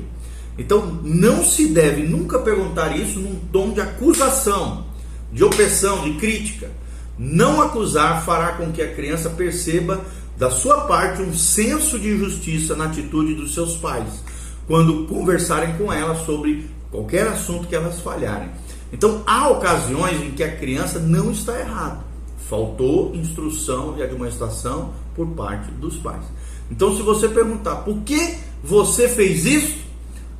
Então, 0.58 1.02
não 1.04 1.44
se 1.44 1.68
deve 1.68 2.04
nunca 2.04 2.40
perguntar 2.40 2.96
isso 2.96 3.20
num 3.20 3.36
tom 3.52 3.74
de 3.74 3.82
acusação, 3.82 4.86
de 5.30 5.44
opressão, 5.44 6.04
de 6.04 6.14
crítica. 6.14 6.72
Não 7.20 7.62
acusar 7.62 8.24
fará 8.24 8.54
com 8.54 8.72
que 8.72 8.82
a 8.82 8.96
criança 8.96 9.30
perceba 9.30 10.00
da 10.38 10.50
sua 10.50 10.86
parte 10.86 11.22
um 11.22 11.34
senso 11.34 12.00
de 12.00 12.18
justiça 12.18 12.74
na 12.74 12.86
atitude 12.86 13.36
dos 13.36 13.54
seus 13.54 13.76
pais, 13.76 14.24
quando 14.66 15.06
conversarem 15.06 15.76
com 15.76 15.92
ela 15.92 16.16
sobre 16.26 16.70
qualquer 16.90 17.28
assunto 17.28 17.68
que 17.68 17.76
elas 17.76 18.00
falharem. 18.00 18.52
Então, 18.94 19.22
há 19.26 19.50
ocasiões 19.50 20.22
em 20.22 20.32
que 20.32 20.46
a 20.46 20.56
criança 20.56 20.98
não 20.98 21.30
está 21.30 21.60
errada. 21.60 22.11
Faltou 22.52 23.16
instrução 23.16 23.96
e 23.98 24.04
administração 24.04 24.92
por 25.16 25.26
parte 25.28 25.72
dos 25.72 25.96
pais. 25.96 26.26
Então, 26.70 26.94
se 26.94 27.02
você 27.02 27.30
perguntar 27.30 27.78
por 27.78 28.02
que 28.02 28.36
você 28.62 29.08
fez 29.08 29.46
isso, 29.46 29.78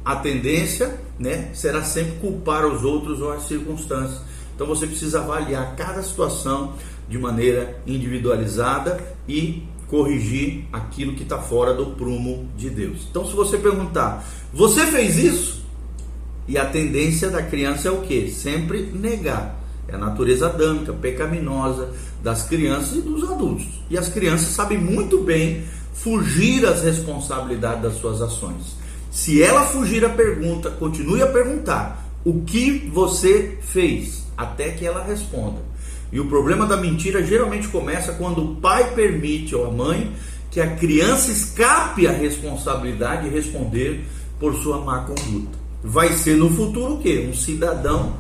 a 0.04 0.18
tendência 0.18 1.00
né, 1.18 1.52
será 1.54 1.86
sempre 1.86 2.18
culpar 2.20 2.66
os 2.66 2.84
outros 2.84 3.22
ou 3.22 3.32
as 3.32 3.44
circunstâncias. 3.48 4.22
Então 4.54 4.68
você 4.68 4.86
precisa 4.86 5.22
avaliar 5.22 5.74
cada 5.78 6.04
situação 6.04 6.74
de 7.08 7.18
maneira 7.18 7.80
individualizada 7.88 9.00
e 9.26 9.64
corrigir 9.88 10.66
aquilo 10.74 11.14
que 11.14 11.24
está 11.24 11.38
fora 11.38 11.74
do 11.74 11.88
prumo 11.92 12.50
de 12.58 12.70
Deus. 12.70 13.08
Então, 13.10 13.26
se 13.26 13.34
você 13.34 13.58
perguntar, 13.58 14.28
você 14.54 14.86
fez 14.86 15.18
isso? 15.18 15.64
E 16.46 16.58
a 16.58 16.66
tendência 16.66 17.30
da 17.30 17.42
criança 17.42 17.88
é 17.88 17.92
o 17.92 18.02
que? 18.02 18.30
Sempre 18.30 18.82
negar. 18.94 19.61
É 19.88 19.96
a 19.96 19.98
natureza 19.98 20.48
adâmica, 20.48 20.94
pecaminosa 20.94 21.90
das 22.24 22.44
crianças 22.44 22.98
e 22.98 23.02
dos 23.02 23.30
adultos. 23.30 23.68
E 23.90 23.98
as 23.98 24.10
crianças 24.10 24.50
sabem 24.50 24.78
muito 24.78 25.22
bem 25.24 25.64
fugir 25.94 26.66
às 26.66 26.84
responsabilidades 26.84 27.84
das 27.84 27.96
suas 27.96 28.22
ações. 28.22 28.76
Se 29.12 29.44
ela 29.44 29.66
fugir 29.66 30.06
a 30.06 30.10
pergunta, 30.10 30.70
continue 30.72 31.22
a 31.22 31.28
perguntar: 31.28 32.10
o 32.24 32.42
que 32.42 32.90
você 32.94 33.58
fez? 33.62 34.26
Até 34.38 34.70
que 34.70 34.86
ela 34.86 35.04
responda. 35.04 35.62
E 36.12 36.20
o 36.20 36.28
problema 36.28 36.66
da 36.66 36.78
mentira 36.78 37.24
geralmente 37.24 37.68
começa 37.68 38.14
quando 38.14 38.44
o 38.44 38.56
pai 38.56 38.94
permite 38.94 39.56
ou 39.56 39.68
a 39.68 39.72
mãe 39.72 40.12
que 40.50 40.60
a 40.60 40.76
criança 40.76 41.32
escape 41.32 42.06
a 42.06 42.12
responsabilidade 42.12 43.30
de 43.30 43.36
responder 43.36 44.06
por 44.40 44.54
sua 44.56 44.82
má 44.82 45.00
conduta. 45.00 45.58
Vai 45.84 46.12
ser 46.14 46.36
no 46.36 46.50
futuro 46.50 46.96
o 46.96 47.00
quê? 47.00 47.28
Um 47.30 47.34
cidadão 47.34 48.14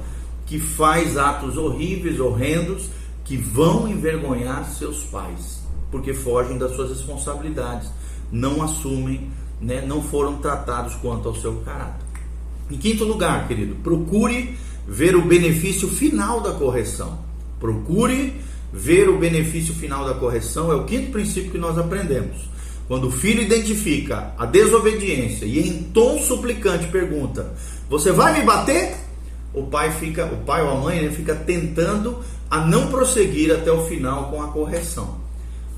que 0.51 0.59
faz 0.59 1.15
atos 1.15 1.55
horríveis, 1.55 2.19
horrendos, 2.19 2.89
que 3.23 3.37
vão 3.37 3.87
envergonhar 3.87 4.69
seus 4.69 5.01
pais, 5.03 5.61
porque 5.89 6.13
fogem 6.13 6.57
das 6.57 6.75
suas 6.75 6.89
responsabilidades, 6.89 7.89
não 8.29 8.61
assumem 8.61 9.31
né, 9.61 9.81
não 9.87 10.03
foram 10.03 10.39
tratados 10.39 10.95
quanto 10.95 11.29
ao 11.29 11.35
seu 11.35 11.61
caráter. 11.61 12.05
Em 12.69 12.75
quinto 12.75 13.05
lugar, 13.05 13.47
querido, 13.47 13.75
procure 13.75 14.57
ver 14.85 15.15
o 15.15 15.21
benefício 15.21 15.87
final 15.87 16.41
da 16.41 16.51
correção. 16.51 17.19
Procure 17.57 18.33
ver 18.73 19.07
o 19.07 19.17
benefício 19.17 19.73
final 19.73 20.03
da 20.03 20.15
correção, 20.15 20.69
é 20.69 20.75
o 20.75 20.83
quinto 20.83 21.11
princípio 21.11 21.51
que 21.51 21.57
nós 21.57 21.77
aprendemos. 21.77 22.49
Quando 22.89 23.07
o 23.07 23.11
filho 23.11 23.41
identifica 23.41 24.33
a 24.37 24.45
desobediência 24.45 25.45
e 25.45 25.65
em 25.65 25.83
tom 25.93 26.19
suplicante 26.19 26.87
pergunta: 26.87 27.53
"Você 27.89 28.11
vai 28.11 28.37
me 28.37 28.45
bater?", 28.45 28.97
o 29.53 29.63
pai 29.63 29.91
fica, 29.91 30.25
o 30.25 30.37
pai 30.37 30.63
ou 30.63 30.71
a 30.71 30.75
mãe 30.75 31.01
né, 31.01 31.11
fica 31.11 31.35
tentando 31.35 32.19
a 32.49 32.59
não 32.65 32.87
prosseguir 32.87 33.53
até 33.53 33.71
o 33.71 33.85
final 33.85 34.29
com 34.29 34.41
a 34.41 34.47
correção. 34.47 35.19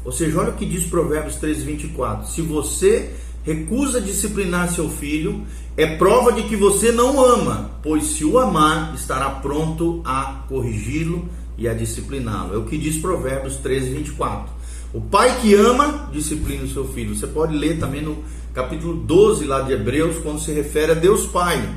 Ou 0.06 0.12
seja, 0.12 0.40
olha 0.40 0.50
o 0.50 0.54
que 0.54 0.66
diz 0.66 0.86
Provérbios 0.86 1.36
3:24. 1.36 2.28
Se 2.28 2.42
você 2.42 3.12
recusa 3.44 4.02
disciplinar 4.02 4.72
seu 4.72 4.90
filho, 4.90 5.44
é 5.76 5.86
prova 5.98 6.32
de 6.32 6.44
que 6.44 6.56
você 6.56 6.92
não 6.92 7.24
ama, 7.24 7.72
pois 7.82 8.06
se 8.06 8.24
o 8.24 8.38
amar, 8.38 8.94
estará 8.96 9.30
pronto 9.30 10.02
a 10.06 10.44
corrigi-lo 10.48 11.28
e 11.58 11.68
a 11.68 11.74
discipliná-lo. 11.74 12.54
É 12.54 12.58
o 12.58 12.66
que 12.66 12.78
diz 12.78 12.98
Provérbios 12.98 13.58
13, 13.58 13.90
24. 13.92 14.52
O 14.94 15.02
pai 15.02 15.40
que 15.42 15.56
ama, 15.56 16.10
disciplina 16.12 16.64
o 16.64 16.70
seu 16.70 16.88
filho. 16.88 17.16
Você 17.16 17.26
pode 17.26 17.58
ler 17.58 17.80
também 17.80 18.02
no 18.02 18.24
capítulo 18.54 18.94
12 18.94 19.46
lá 19.46 19.62
de 19.62 19.74
Hebreus, 19.74 20.18
quando 20.18 20.40
se 20.40 20.52
refere 20.52 20.92
a 20.92 20.96
Deus 20.96 21.26
Pai. 21.26 21.68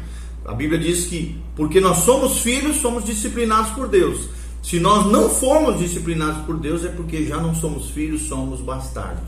A 0.47 0.55
Bíblia 0.55 0.79
diz 0.79 1.07
que, 1.07 1.37
porque 1.57 1.81
nós 1.81 1.99
somos 1.99 2.39
filhos, 2.39 2.77
somos 2.77 3.05
disciplinados 3.05 3.73
por 3.73 3.89
Deus. 3.89 4.29
Se 4.63 4.79
nós 4.79 5.07
não 5.11 5.29
formos 5.29 5.81
disciplinados 5.81 6.45
por 6.45 6.57
Deus, 6.57 6.85
é 6.85 6.89
porque 6.89 7.25
já 7.25 7.39
não 7.39 7.53
somos 7.53 7.91
filhos, 7.91 8.23
somos 8.29 8.61
bastardos. 8.61 9.25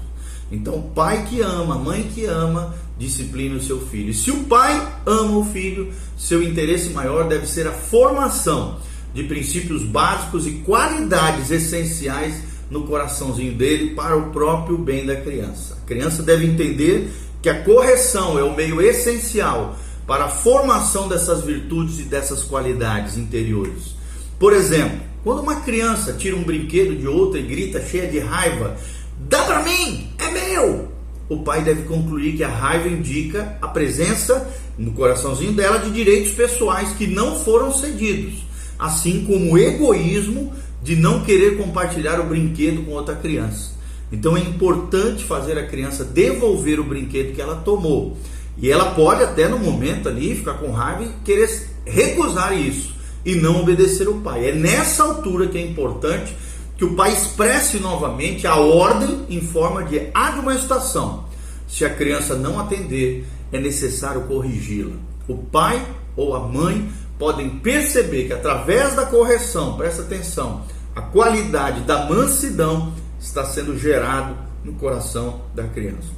Então, 0.51 0.81
pai 0.95 1.27
que 1.29 1.41
ama, 1.41 1.75
mãe 1.75 2.09
que 2.15 2.25
ama, 2.25 2.75
disciplina 2.97 3.57
o 3.57 3.63
seu 3.63 3.81
filho. 3.81 4.11
E 4.11 4.15
se 4.15 4.31
o 4.31 4.45
pai 4.45 4.81
ama 5.05 5.39
o 5.39 5.45
filho, 5.45 5.93
seu 6.17 6.41
interesse 6.41 6.91
maior 6.91 7.29
deve 7.29 7.47
ser 7.47 7.67
a 7.67 7.73
formação 7.73 8.79
de 9.13 9.25
princípios 9.25 9.83
básicos 9.83 10.47
e 10.47 10.53
qualidades 10.65 11.51
essenciais 11.51 12.43
no 12.71 12.85
coraçãozinho 12.85 13.55
dele 13.55 13.95
para 13.95 14.17
o 14.17 14.31
próprio 14.31 14.79
bem 14.79 15.05
da 15.05 15.17
criança. 15.17 15.79
A 15.83 15.87
criança 15.87 16.23
deve 16.23 16.47
entender 16.47 17.11
que 17.43 17.49
a 17.49 17.63
correção 17.63 18.39
é 18.39 18.43
o 18.43 18.55
meio 18.55 18.81
essencial 18.81 19.77
para 20.09 20.25
a 20.25 20.29
formação 20.29 21.07
dessas 21.07 21.45
virtudes 21.45 22.01
e 22.01 22.03
dessas 22.03 22.43
qualidades 22.43 23.17
interiores. 23.17 23.95
Por 24.41 24.53
exemplo, 24.53 24.99
quando 25.23 25.43
uma 25.43 25.61
criança 25.61 26.13
tira 26.13 26.35
um 26.35 26.43
brinquedo 26.43 26.97
de 26.97 27.07
outra 27.07 27.39
e 27.39 27.45
grita 27.45 27.81
cheia 27.81 28.09
de 28.09 28.19
raiva, 28.19 28.77
Dá 29.27 29.43
para 29.43 29.63
mim, 29.63 30.09
é 30.19 30.31
meu. 30.31 30.89
O 31.29 31.39
pai 31.43 31.63
deve 31.63 31.83
concluir 31.83 32.37
que 32.37 32.45
a 32.45 32.49
raiva 32.49 32.89
indica 32.89 33.59
a 33.61 33.69
presença 33.69 34.49
no 34.79 34.93
coraçãozinho 34.93 35.53
dela 35.53 35.79
de 35.79 35.91
direitos 35.91 36.33
pessoais 36.33 36.93
que 36.93 37.07
não 37.07 37.35
foram 37.41 37.73
cedidos, 37.73 38.45
assim 38.79 39.25
como 39.27 39.53
o 39.53 39.59
egoísmo 39.59 40.53
de 40.83 40.95
não 40.95 41.25
querer 41.25 41.59
compartilhar 41.59 42.21
o 42.21 42.29
brinquedo 42.29 42.85
com 42.85 42.93
outra 42.93 43.17
criança. 43.17 43.73
Então 44.11 44.37
é 44.37 44.41
importante 44.41 45.25
fazer 45.25 45.59
a 45.59 45.67
criança 45.67 46.05
devolver 46.05 46.81
o 46.81 46.85
brinquedo 46.85 47.35
que 47.35 47.43
ela 47.43 47.57
tomou. 47.57 48.17
E 48.61 48.71
ela 48.71 48.93
pode 48.93 49.23
até 49.23 49.47
no 49.49 49.59
momento 49.59 50.09
ali 50.09 50.35
ficar 50.35 50.55
com 50.55 50.71
raiva 50.71 51.05
e 51.05 51.25
querer 51.25 51.49
recusar 51.87 52.57
isso 52.59 52.95
e 53.25 53.35
não 53.35 53.61
obedecer 53.61 54.09
o 54.09 54.21
pai. 54.21 54.49
É 54.49 54.53
nessa 54.53 55.05
altura 55.05 55.47
que 55.47 55.59
é 55.59 55.63
importante 55.63 56.37
que 56.77 56.85
o 56.85 56.95
pai 56.95 57.13
expresse 57.13 57.79
novamente 57.79 58.47
a 58.47 58.57
ordem 58.57 59.27
em 59.29 59.41
forma 59.41 59.85
de 59.85 60.09
admoestação. 60.15 61.25
Se 61.67 61.85
a 61.85 61.91
criança 61.91 62.35
não 62.35 62.59
atender, 62.59 63.27
é 63.53 63.61
necessário 63.61 64.23
corrigi-la. 64.23 64.95
O 65.29 65.37
pai 65.37 65.85
ou 66.17 66.35
a 66.35 66.41
mãe 66.41 66.89
podem 67.19 67.51
perceber 67.51 68.27
que 68.27 68.33
através 68.33 68.95
da 68.95 69.07
correção, 69.07 69.77
presta 69.77 70.03
atenção, 70.03 70.65
a 70.95 71.03
qualidade 71.03 71.83
da 71.83 72.07
mansidão 72.07 72.93
está 73.21 73.45
sendo 73.45 73.79
gerado 73.79 74.37
no 74.65 74.73
coração 74.75 75.43
da 75.55 75.65
criança. 75.65 76.09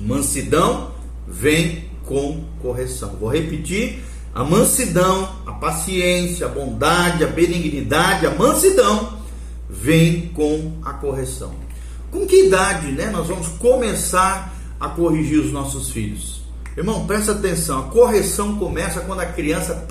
Mansidão 0.00 0.92
vem 1.30 1.84
com 2.04 2.44
correção. 2.60 3.16
Vou 3.20 3.30
repetir: 3.30 4.02
a 4.34 4.42
mansidão, 4.42 5.36
a 5.46 5.52
paciência, 5.52 6.46
a 6.46 6.48
bondade, 6.48 7.22
a 7.22 7.28
benignidade, 7.28 8.26
a 8.26 8.34
mansidão 8.34 9.18
vem 9.68 10.28
com 10.34 10.72
a 10.84 10.92
correção. 10.92 11.54
Com 12.10 12.26
que 12.26 12.46
idade, 12.46 12.90
né, 12.90 13.08
nós 13.10 13.28
vamos 13.28 13.46
começar 13.46 14.52
a 14.80 14.88
corrigir 14.88 15.38
os 15.38 15.52
nossos 15.52 15.90
filhos? 15.90 16.40
Irmão, 16.76 17.06
presta 17.06 17.32
atenção, 17.32 17.80
a 17.80 17.82
correção 17.84 18.56
começa 18.56 19.00
quando 19.00 19.20
a 19.20 19.26
criança 19.26 19.86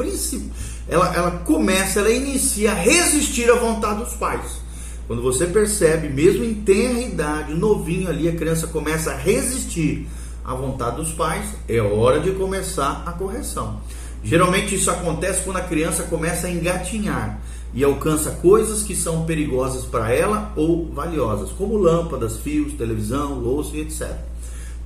ela, 0.88 1.16
ela 1.16 1.32
começa, 1.32 2.00
ela 2.00 2.10
inicia 2.10 2.72
a 2.72 2.74
resistir 2.74 3.50
à 3.50 3.56
vontade 3.56 4.04
dos 4.04 4.14
pais. 4.14 4.60
Quando 5.08 5.22
você 5.22 5.46
percebe, 5.46 6.10
mesmo 6.10 6.44
em 6.44 6.54
tenra 6.54 7.00
idade, 7.00 7.54
novinho 7.54 8.10
ali, 8.10 8.28
a 8.28 8.36
criança 8.36 8.68
começa 8.68 9.12
a 9.12 9.18
resistir 9.18 10.08
à 10.44 10.54
vontade 10.54 10.98
dos 10.98 11.12
pais, 11.14 11.46
é 11.68 11.80
hora 11.80 12.20
de 12.20 12.32
começar 12.32 13.04
a 13.06 13.12
correção. 13.12 13.82
Geralmente 14.24 14.76
isso 14.76 14.92
acontece 14.92 15.44
quando 15.44 15.58
a 15.58 15.62
criança 15.62 16.04
começa 16.04 16.48
a 16.48 16.50
engatinhar 16.50 17.40
e 17.74 17.84
alcança 17.84 18.32
coisas 18.32 18.84
que 18.84 18.96
são 18.96 19.26
perigosas 19.26 19.86
para 19.86 20.14
ela 20.14 20.52
ou 20.56 20.92
valiosas, 20.92 21.52
como 21.52 21.78
lâmpadas, 21.78 22.38
fios, 22.38 22.74
televisão, 22.74 23.36
louça 23.40 23.76
e 23.76 23.82
etc. 23.82 24.12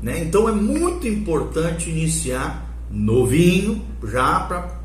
Né? 0.02 0.20
Então 0.20 0.48
é 0.50 0.52
muito 0.52 1.08
importante 1.08 1.90
iniciar 1.90 2.70
novinho, 2.92 3.82
já 4.04 4.42
para 4.42 4.84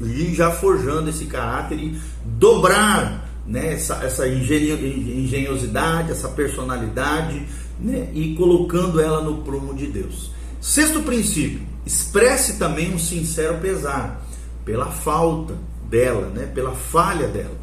ir 0.00 0.34
já 0.34 0.50
forjando 0.50 1.10
esse 1.10 1.26
caráter 1.26 1.78
e 1.78 1.98
dobrar 2.24 3.26
né, 3.46 3.74
essa, 3.74 3.96
essa 4.04 4.28
engenhosidade, 4.28 6.12
essa 6.12 6.28
personalidade 6.28 7.46
né, 7.78 8.08
e 8.14 8.34
colocando 8.34 9.00
ela 9.00 9.22
no 9.22 9.42
prumo 9.42 9.74
de 9.74 9.86
Deus. 9.86 10.30
Sexto 10.60 11.02
princípio, 11.02 11.60
expresse 11.84 12.58
também 12.58 12.92
um 12.92 12.98
sincero 12.98 13.58
pesar 13.58 14.26
pela 14.64 14.86
falta 14.86 15.54
dela, 15.88 16.28
né, 16.28 16.50
pela 16.52 16.72
falha 16.72 17.28
dela. 17.28 17.54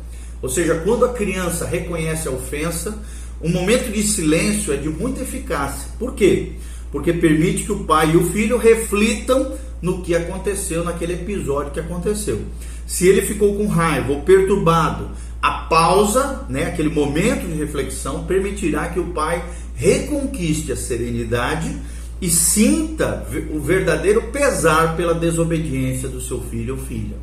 Ou 0.42 0.50
seja, 0.50 0.82
quando 0.86 1.06
a 1.06 1.14
criança 1.14 1.66
reconhece 1.66 2.28
a 2.28 2.32
ofensa, 2.32 2.98
um 3.42 3.50
momento 3.50 3.92
de 3.92 4.04
silêncio 4.04 4.74
é 4.74 4.78
de 4.78 4.90
muita 4.90 5.22
eficácia. 5.22 5.90
Por 6.00 6.14
quê? 6.14 6.54
Porque 6.92 7.12
permite 7.12 7.64
que 7.64 7.72
o 7.72 7.84
pai 7.84 8.12
e 8.12 8.18
o 8.18 8.30
filho 8.32 8.58
reflitam 8.58 9.54
no 9.82 10.02
que 10.02 10.16
aconteceu 10.16 10.84
naquele 10.84 11.14
episódio 11.14 11.72
que 11.72 11.80
aconteceu. 11.80 12.42
Se 12.86 13.08
ele 13.08 13.22
ficou 13.22 13.56
com 13.56 13.68
raiva 13.68 14.14
ou 14.14 14.22
perturbado, 14.22 15.12
a 15.42 15.52
pausa, 15.52 16.46
né, 16.48 16.68
aquele 16.68 16.90
momento 16.90 17.46
de 17.46 17.54
reflexão, 17.54 18.24
permitirá 18.24 18.88
que 18.88 19.00
o 19.00 19.08
pai 19.08 19.44
reconquiste 19.84 20.72
a 20.72 20.78
serenidade 20.78 21.76
e 22.22 22.30
sinta 22.30 23.28
o 23.54 23.60
verdadeiro 23.60 24.30
pesar 24.32 24.96
pela 24.96 25.14
desobediência 25.14 26.08
do 26.08 26.22
seu 26.22 26.40
filho 26.42 26.76
ou 26.76 26.82
filha. 26.82 27.18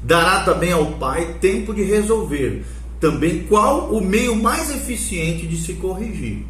Dará 0.00 0.44
também 0.44 0.70
ao 0.70 0.92
pai 0.92 1.38
tempo 1.40 1.74
de 1.74 1.82
resolver 1.82 2.64
também 3.00 3.42
qual 3.42 3.90
o 3.94 4.02
meio 4.02 4.34
mais 4.34 4.70
eficiente 4.70 5.46
de 5.46 5.58
se 5.58 5.74
corrigir. 5.74 6.46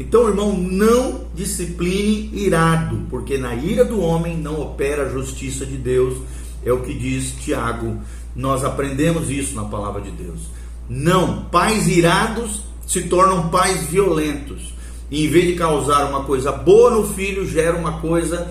Então, 0.00 0.26
irmão, 0.26 0.52
não 0.52 1.26
discipline 1.32 2.28
irado, 2.32 3.02
porque 3.08 3.38
na 3.38 3.54
ira 3.54 3.84
do 3.84 4.00
homem 4.00 4.36
não 4.36 4.60
opera 4.60 5.04
a 5.04 5.08
justiça 5.08 5.64
de 5.64 5.76
Deus, 5.76 6.18
é 6.64 6.72
o 6.72 6.80
que 6.80 6.92
diz 6.92 7.36
Tiago. 7.44 7.98
Nós 8.34 8.64
aprendemos 8.64 9.30
isso 9.30 9.54
na 9.54 9.64
palavra 9.64 10.00
de 10.00 10.10
Deus. 10.10 10.40
Não, 10.88 11.44
pais 11.44 11.86
irados 11.86 12.62
se 12.84 13.02
tornam 13.02 13.48
pais 13.48 13.86
violentos. 13.86 14.74
Em 15.12 15.28
vez 15.28 15.46
de 15.46 15.52
causar 15.56 16.08
uma 16.08 16.24
coisa 16.24 16.50
boa 16.50 16.90
no 16.90 17.06
filho, 17.12 17.46
gera 17.46 17.76
uma 17.76 18.00
coisa 18.00 18.50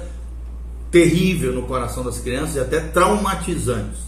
terrível 0.92 1.54
no 1.54 1.64
coração 1.64 2.04
das 2.04 2.20
crianças 2.20 2.56
e 2.56 2.60
até 2.60 2.80
traumatizantes. 2.80 4.02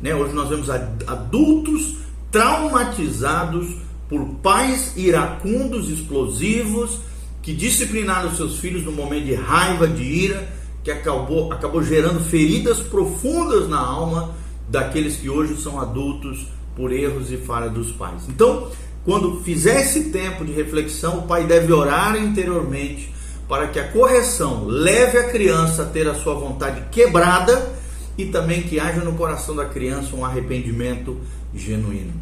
Né? 0.00 0.12
Hoje 0.12 0.34
nós 0.34 0.48
vemos 0.48 0.68
adultos 0.68 1.94
traumatizados 2.32 3.76
por 4.08 4.24
pais 4.42 4.96
iracundos, 4.96 5.88
explosivos, 5.88 6.98
que 7.40 7.54
disciplinaram 7.54 8.34
seus 8.34 8.58
filhos 8.58 8.82
no 8.82 8.90
momento 8.90 9.26
de 9.26 9.34
raiva, 9.34 9.86
de 9.86 10.02
ira, 10.02 10.48
que 10.82 10.90
acabou, 10.90 11.52
acabou 11.52 11.84
gerando 11.84 12.18
feridas 12.18 12.80
profundas 12.80 13.68
na 13.68 13.78
alma 13.78 14.34
daqueles 14.68 15.16
que 15.16 15.30
hoje 15.30 15.56
são 15.62 15.80
adultos 15.80 16.48
por 16.74 16.92
erros 16.92 17.30
e 17.30 17.36
falhas 17.36 17.72
dos 17.72 17.92
pais. 17.92 18.24
Então, 18.28 18.68
quando 19.04 19.40
fizer 19.42 19.80
esse 19.80 20.10
tempo 20.10 20.44
de 20.44 20.52
reflexão, 20.52 21.18
o 21.18 21.22
pai 21.22 21.44
deve 21.44 21.72
orar 21.72 22.16
interiormente 22.16 23.12
para 23.48 23.66
que 23.68 23.78
a 23.78 23.88
correção 23.88 24.64
leve 24.64 25.18
a 25.18 25.28
criança 25.28 25.82
a 25.82 25.86
ter 25.86 26.08
a 26.08 26.14
sua 26.14 26.34
vontade 26.34 26.84
quebrada 26.90 27.72
e 28.16 28.26
também 28.26 28.62
que 28.62 28.78
haja 28.78 29.00
no 29.00 29.14
coração 29.14 29.56
da 29.56 29.64
criança 29.64 30.14
um 30.14 30.24
arrependimento 30.24 31.18
genuíno. 31.54 32.12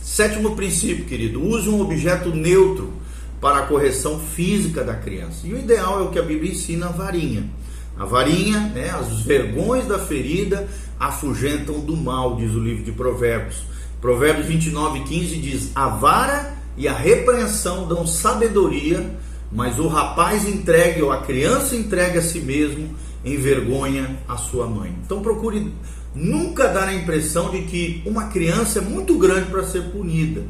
Sétimo 0.00 0.54
princípio, 0.54 1.04
querido, 1.04 1.42
use 1.42 1.68
um 1.68 1.80
objeto 1.80 2.30
neutro 2.30 2.92
para 3.40 3.58
a 3.58 3.66
correção 3.66 4.20
física 4.20 4.84
da 4.84 4.94
criança. 4.94 5.46
E 5.46 5.52
o 5.52 5.58
ideal 5.58 6.00
é 6.00 6.02
o 6.04 6.10
que 6.10 6.18
a 6.18 6.22
Bíblia 6.22 6.52
ensina, 6.52 6.86
a 6.86 6.92
varinha. 6.92 7.50
A 7.98 8.04
varinha, 8.04 8.60
né, 8.74 8.90
as 8.90 9.22
vergões 9.22 9.86
da 9.86 9.98
ferida 9.98 10.68
afugentam 10.98 11.80
do 11.80 11.96
mal, 11.96 12.36
diz 12.36 12.52
o 12.52 12.60
livro 12.60 12.84
de 12.84 12.92
Provérbios. 12.92 13.62
Provérbios 14.00 14.46
29, 14.46 15.00
15 15.04 15.36
diz: 15.36 15.70
A 15.74 15.88
vara 15.88 16.54
e 16.76 16.86
a 16.86 16.92
repreensão 16.92 17.88
dão 17.88 18.06
sabedoria, 18.06 19.10
mas 19.50 19.78
o 19.78 19.88
rapaz 19.88 20.46
entregue 20.46 21.02
ou 21.02 21.12
a 21.12 21.22
criança 21.22 21.74
entregue 21.74 22.18
a 22.18 22.22
si 22.22 22.40
mesmo 22.40 22.94
envergonha 23.24 24.18
a 24.28 24.36
sua 24.36 24.66
mãe. 24.66 24.94
Então 25.04 25.20
procure 25.20 25.72
nunca 26.14 26.68
dar 26.68 26.88
a 26.88 26.94
impressão 26.94 27.50
de 27.50 27.62
que 27.62 28.02
uma 28.06 28.28
criança 28.28 28.78
é 28.78 28.82
muito 28.82 29.18
grande 29.18 29.50
para 29.50 29.64
ser 29.64 29.82
punida. 29.90 30.42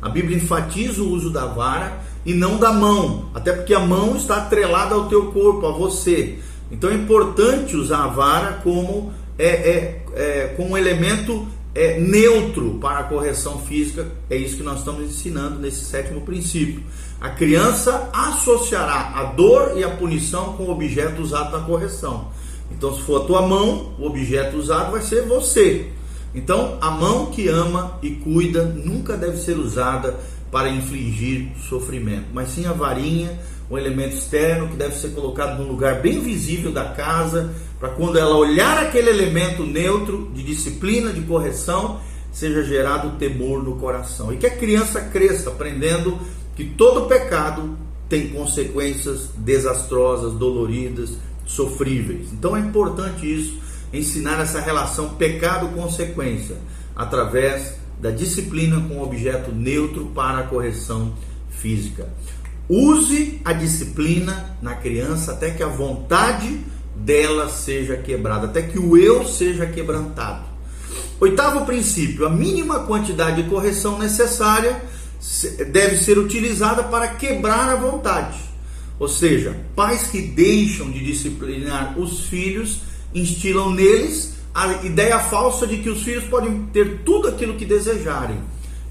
A 0.00 0.08
Bíblia 0.08 0.36
enfatiza 0.36 1.02
o 1.02 1.10
uso 1.10 1.30
da 1.30 1.46
vara 1.46 2.00
e 2.24 2.34
não 2.34 2.58
da 2.58 2.72
mão, 2.72 3.30
até 3.34 3.52
porque 3.52 3.74
a 3.74 3.80
mão 3.80 4.16
está 4.16 4.36
atrelada 4.36 4.94
ao 4.94 5.08
teu 5.08 5.32
corpo, 5.32 5.66
a 5.66 5.72
você. 5.72 6.38
Então 6.70 6.90
é 6.90 6.94
importante 6.94 7.76
usar 7.76 8.04
a 8.04 8.08
vara 8.08 8.60
como 8.62 9.12
é, 9.38 9.46
é, 9.46 10.02
é 10.14 10.54
como 10.56 10.70
um 10.70 10.76
elemento 10.76 11.48
é, 11.74 11.98
neutro 11.98 12.78
para 12.80 13.00
a 13.00 13.04
correção 13.04 13.58
física. 13.60 14.06
É 14.28 14.36
isso 14.36 14.56
que 14.56 14.62
nós 14.62 14.78
estamos 14.78 15.02
ensinando 15.02 15.58
nesse 15.58 15.84
sétimo 15.84 16.22
princípio. 16.22 16.82
A 17.20 17.30
criança 17.30 18.08
associará 18.12 19.12
a 19.14 19.24
dor 19.24 19.72
e 19.76 19.84
a 19.84 19.90
punição 19.90 20.54
com 20.54 20.64
o 20.64 20.70
objeto 20.70 21.20
usado 21.20 21.56
na 21.56 21.64
correção. 21.64 22.28
Então, 22.70 22.94
se 22.94 23.02
for 23.02 23.22
a 23.22 23.24
tua 23.24 23.42
mão, 23.42 23.94
o 23.98 24.06
objeto 24.06 24.56
usado 24.56 24.92
vai 24.92 25.02
ser 25.02 25.22
você. 25.22 25.90
Então, 26.34 26.78
a 26.80 26.90
mão 26.90 27.26
que 27.26 27.48
ama 27.48 27.98
e 28.02 28.10
cuida 28.10 28.64
nunca 28.64 29.16
deve 29.16 29.38
ser 29.38 29.58
usada 29.58 30.18
para 30.50 30.68
infligir 30.68 31.48
sofrimento, 31.68 32.26
mas 32.32 32.50
sim 32.50 32.66
a 32.66 32.72
varinha 32.72 33.38
um 33.70 33.76
elemento 33.76 34.14
externo 34.14 34.68
que 34.68 34.76
deve 34.76 34.94
ser 34.96 35.10
colocado 35.10 35.58
num 35.58 35.68
lugar 35.68 36.00
bem 36.00 36.20
visível 36.20 36.72
da 36.72 36.84
casa, 36.84 37.54
para 37.78 37.90
quando 37.90 38.18
ela 38.18 38.36
olhar 38.36 38.78
aquele 38.78 39.10
elemento 39.10 39.64
neutro 39.64 40.30
de 40.34 40.42
disciplina, 40.42 41.12
de 41.12 41.20
correção, 41.22 42.00
seja 42.32 42.62
gerado 42.62 43.18
temor 43.18 43.62
no 43.62 43.76
coração. 43.76 44.32
E 44.32 44.36
que 44.36 44.46
a 44.46 44.56
criança 44.56 45.00
cresça 45.00 45.50
aprendendo 45.50 46.18
que 46.56 46.64
todo 46.64 47.06
pecado 47.06 47.76
tem 48.08 48.28
consequências 48.30 49.30
desastrosas, 49.36 50.32
doloridas, 50.32 51.18
sofríveis. 51.46 52.32
Então 52.32 52.56
é 52.56 52.60
importante 52.60 53.26
isso, 53.32 53.58
ensinar 53.92 54.40
essa 54.40 54.60
relação 54.60 55.10
pecado-consequência 55.10 56.56
através 56.96 57.74
da 58.00 58.10
disciplina 58.10 58.80
com 58.88 59.02
objeto 59.02 59.52
neutro 59.52 60.06
para 60.14 60.38
a 60.38 60.42
correção 60.44 61.12
física. 61.50 62.08
Use 62.68 63.40
a 63.44 63.52
disciplina 63.52 64.56
na 64.60 64.74
criança 64.74 65.32
até 65.32 65.50
que 65.50 65.62
a 65.62 65.68
vontade 65.68 66.60
dela 66.98 67.48
seja 67.48 67.96
quebrada, 67.96 68.46
até 68.46 68.62
que 68.62 68.78
o 68.78 68.96
eu 68.96 69.24
seja 69.26 69.66
quebrantado. 69.66 70.44
Oitavo 71.20 71.64
princípio: 71.64 72.26
a 72.26 72.30
mínima 72.30 72.80
quantidade 72.80 73.42
de 73.42 73.48
correção 73.48 73.98
necessária 73.98 74.82
deve 75.70 75.96
ser 75.96 76.18
utilizada 76.18 76.82
para 76.84 77.08
quebrar 77.08 77.68
a 77.68 77.76
vontade. 77.76 78.38
Ou 78.98 79.08
seja, 79.08 79.56
pais 79.76 80.08
que 80.08 80.20
deixam 80.20 80.90
de 80.90 81.04
disciplinar 81.04 81.98
os 81.98 82.26
filhos 82.26 82.80
instilam 83.14 83.70
neles 83.70 84.34
a 84.54 84.84
ideia 84.84 85.18
falsa 85.20 85.66
de 85.66 85.78
que 85.78 85.88
os 85.88 86.02
filhos 86.02 86.24
podem 86.24 86.66
ter 86.72 87.02
tudo 87.04 87.28
aquilo 87.28 87.54
que 87.54 87.64
desejarem 87.64 88.38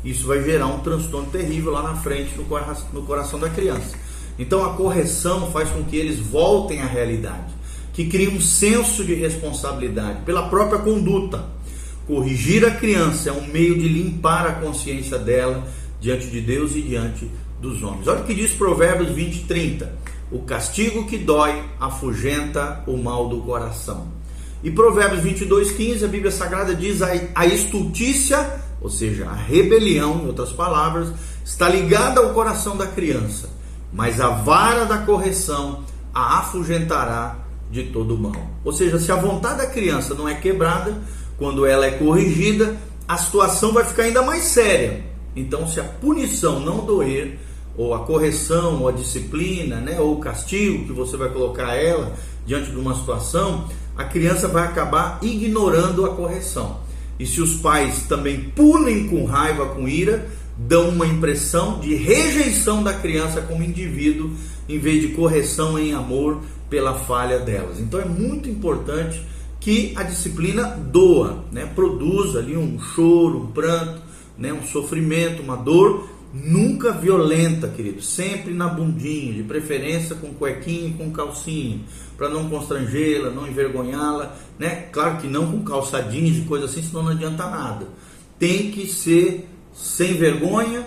isso 0.08 0.28
vai 0.28 0.42
gerar 0.42 0.68
um 0.68 0.80
transtorno 0.80 1.30
terrível 1.30 1.72
lá 1.72 1.84
na 1.84 1.96
frente 1.96 2.32
no 2.38 3.04
coração 3.04 3.38
da 3.38 3.50
criança. 3.50 3.96
Então 4.40 4.64
a 4.64 4.74
correção 4.74 5.52
faz 5.52 5.70
com 5.70 5.84
que 5.84 5.98
eles 5.98 6.20
voltem 6.20 6.82
à 6.82 6.86
realidade, 6.86 7.54
que 7.98 8.06
cria 8.06 8.30
um 8.30 8.40
senso 8.40 9.04
de 9.04 9.16
responsabilidade 9.16 10.22
pela 10.22 10.50
própria 10.50 10.78
conduta. 10.78 11.44
corrigir 12.06 12.64
a 12.64 12.70
criança 12.70 13.30
é 13.30 13.34
um 13.34 13.48
meio 13.48 13.76
de 13.76 13.88
limpar 13.90 14.46
a 14.46 14.52
consciência 14.54 15.18
dela 15.18 15.68
diante 16.00 16.28
de 16.28 16.40
Deus 16.40 16.76
e 16.76 16.82
diante 16.84 17.28
dos 17.60 17.82
homens. 17.82 18.08
Olha 18.08 18.22
o 18.22 18.24
que 18.24 18.36
diz 18.36 18.52
Provérbios 18.52 19.10
20, 19.10 19.46
30. 19.46 19.96
O 20.32 20.44
castigo 20.44 21.08
que 21.08 21.18
dói 21.18 21.64
afugenta 21.80 22.84
o 22.86 22.96
mal 22.98 23.28
do 23.30 23.42
coração. 23.42 24.10
E 24.64 24.70
Provérbios 24.70 25.24
22, 25.24 25.72
15, 25.72 26.06
a 26.06 26.08
Bíblia 26.08 26.32
Sagrada 26.32 26.76
diz: 26.76 27.02
a 27.02 27.48
estultícia, 27.48 28.62
ou 28.80 28.92
seja, 28.92 29.26
a 29.26 29.34
rebelião, 29.34 30.22
em 30.22 30.28
outras 30.28 30.52
palavras, 30.52 31.10
está 31.44 31.68
ligada 31.68 32.22
ao 32.22 32.32
coração 32.32 32.78
da 32.78 32.86
criança, 32.86 33.50
mas 33.92 34.22
a 34.22 34.30
vara 34.30 34.86
da 34.86 35.00
correção 35.00 35.84
a 36.14 36.40
afugentará 36.40 37.47
de 37.70 37.84
todo 37.84 38.18
mal. 38.18 38.50
Ou 38.64 38.72
seja, 38.72 39.00
se 39.00 39.12
a 39.12 39.16
vontade 39.16 39.58
da 39.58 39.68
criança 39.68 40.14
não 40.14 40.28
é 40.28 40.36
quebrada, 40.36 40.98
quando 41.38 41.66
ela 41.66 41.86
é 41.86 41.92
corrigida, 41.92 42.78
a 43.08 43.18
situação 43.18 43.74
vai 43.74 43.84
ficar 43.84 44.04
ainda 44.04 44.22
mais 44.22 44.44
séria. 44.44 45.04
Então, 45.36 45.68
se 45.68 45.80
a 45.80 45.84
punição 45.84 46.60
não 46.60 46.86
doer, 46.86 47.38
ou 47.78 47.94
a 47.94 48.00
correção, 48.00 48.82
ou 48.82 48.88
a 48.88 48.92
disciplina, 48.92 49.76
né, 49.78 50.00
ou 50.00 50.16
o 50.16 50.20
castigo 50.20 50.86
que 50.86 50.92
você 50.92 51.16
vai 51.16 51.30
colocar 51.30 51.76
ela 51.76 52.14
diante 52.46 52.72
de 52.72 52.78
uma 52.78 52.96
situação, 52.96 53.70
a 53.96 54.04
criança 54.04 54.48
vai 54.48 54.64
acabar 54.64 55.20
ignorando 55.22 56.06
a 56.06 56.10
correção. 56.10 56.80
E 57.20 57.26
se 57.26 57.42
os 57.42 57.56
pais 57.56 58.04
também 58.08 58.52
punem 58.56 59.08
com 59.08 59.26
raiva, 59.26 59.68
com 59.68 59.88
ira, 59.88 60.28
dão 60.58 60.90
uma 60.90 61.06
impressão 61.06 61.80
de 61.80 61.94
rejeição 61.94 62.84
da 62.84 62.94
criança 62.94 63.42
como 63.42 63.64
indivíduo, 63.64 64.32
em 64.68 64.80
vez 64.80 65.02
de 65.02 65.10
correção 65.10 65.78
em 65.78 65.94
amor 65.94 66.42
pela 66.70 66.94
falha 66.94 67.40
delas. 67.40 67.80
Então 67.80 68.00
é 68.00 68.06
muito 68.06 68.50
importante 68.50 69.22
que 69.60 69.94
a 69.96 70.04
disciplina 70.04 70.64
doa, 70.64 71.44
né? 71.52 71.66
produza 71.66 72.40
ali 72.40 72.56
um 72.56 72.80
choro, 72.80 73.44
um 73.44 73.48
pranto, 73.48 74.02
né? 74.38 74.54
um 74.54 74.64
sofrimento, 74.64 75.42
uma 75.42 75.58
dor, 75.58 76.08
nunca 76.34 76.92
violenta, 76.92 77.68
querido, 77.68 78.02
sempre 78.02 78.54
na 78.54 78.68
bundinha, 78.68 79.34
de 79.34 79.44
preferência 79.44 80.16
com 80.16 80.34
cuequinha 80.34 80.90
e 80.90 80.94
com 80.94 81.12
calcinha, 81.12 81.80
para 82.18 82.30
não 82.30 82.50
constrangê-la, 82.50 83.30
não 83.30 83.48
envergonhá-la, 83.48 84.36
né? 84.60 84.88
Claro 84.92 85.18
que 85.18 85.28
não 85.28 85.52
com 85.52 85.64
calça 85.64 86.02
jeans 86.02 86.38
e 86.38 86.42
coisa 86.42 86.66
assim, 86.66 86.84
senão 86.84 87.04
não 87.04 87.12
adianta 87.12 87.50
nada. 87.50 87.88
Tem 88.38 88.72
que 88.72 88.88
ser 88.88 89.48
sem 89.74 90.14
vergonha, 90.14 90.86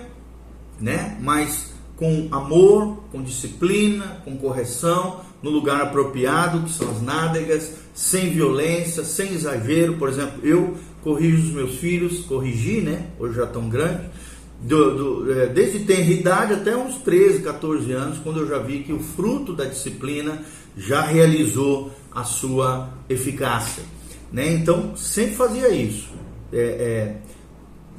né? 0.80 1.18
Mas 1.20 1.72
com 1.96 2.28
amor, 2.30 3.04
com 3.12 3.22
disciplina, 3.22 4.22
com 4.24 4.36
correção, 4.36 5.20
no 5.42 5.50
lugar 5.50 5.80
apropriado, 5.80 6.64
que 6.64 6.72
são 6.72 6.90
as 6.90 7.02
nádegas, 7.02 7.72
sem 7.94 8.30
violência, 8.30 9.04
sem 9.04 9.32
exagero. 9.32 9.96
Por 9.96 10.08
exemplo, 10.08 10.40
eu 10.42 10.76
corrijo 11.02 11.42
os 11.44 11.52
meus 11.52 11.76
filhos, 11.76 12.20
corrigi, 12.20 12.80
né? 12.80 13.06
Hoje 13.18 13.36
já 13.36 13.46
tão 13.46 13.68
grande, 13.68 14.02
do, 14.60 15.24
do, 15.24 15.32
é, 15.32 15.46
desde 15.46 15.80
tenra 15.80 16.10
idade 16.10 16.52
até 16.52 16.76
uns 16.76 16.98
13, 16.98 17.40
14 17.42 17.92
anos, 17.92 18.18
quando 18.18 18.40
eu 18.40 18.48
já 18.48 18.58
vi 18.58 18.82
que 18.82 18.92
o 18.92 19.00
fruto 19.00 19.54
da 19.54 19.64
disciplina 19.64 20.42
já 20.76 21.00
realizou 21.02 21.90
a 22.12 22.24
sua 22.24 22.90
eficácia. 23.08 23.82
Né? 24.30 24.52
Então, 24.52 24.94
sempre 24.96 25.34
fazia 25.34 25.68
isso. 25.70 26.08
É, 26.52 26.58
é, 26.58 27.16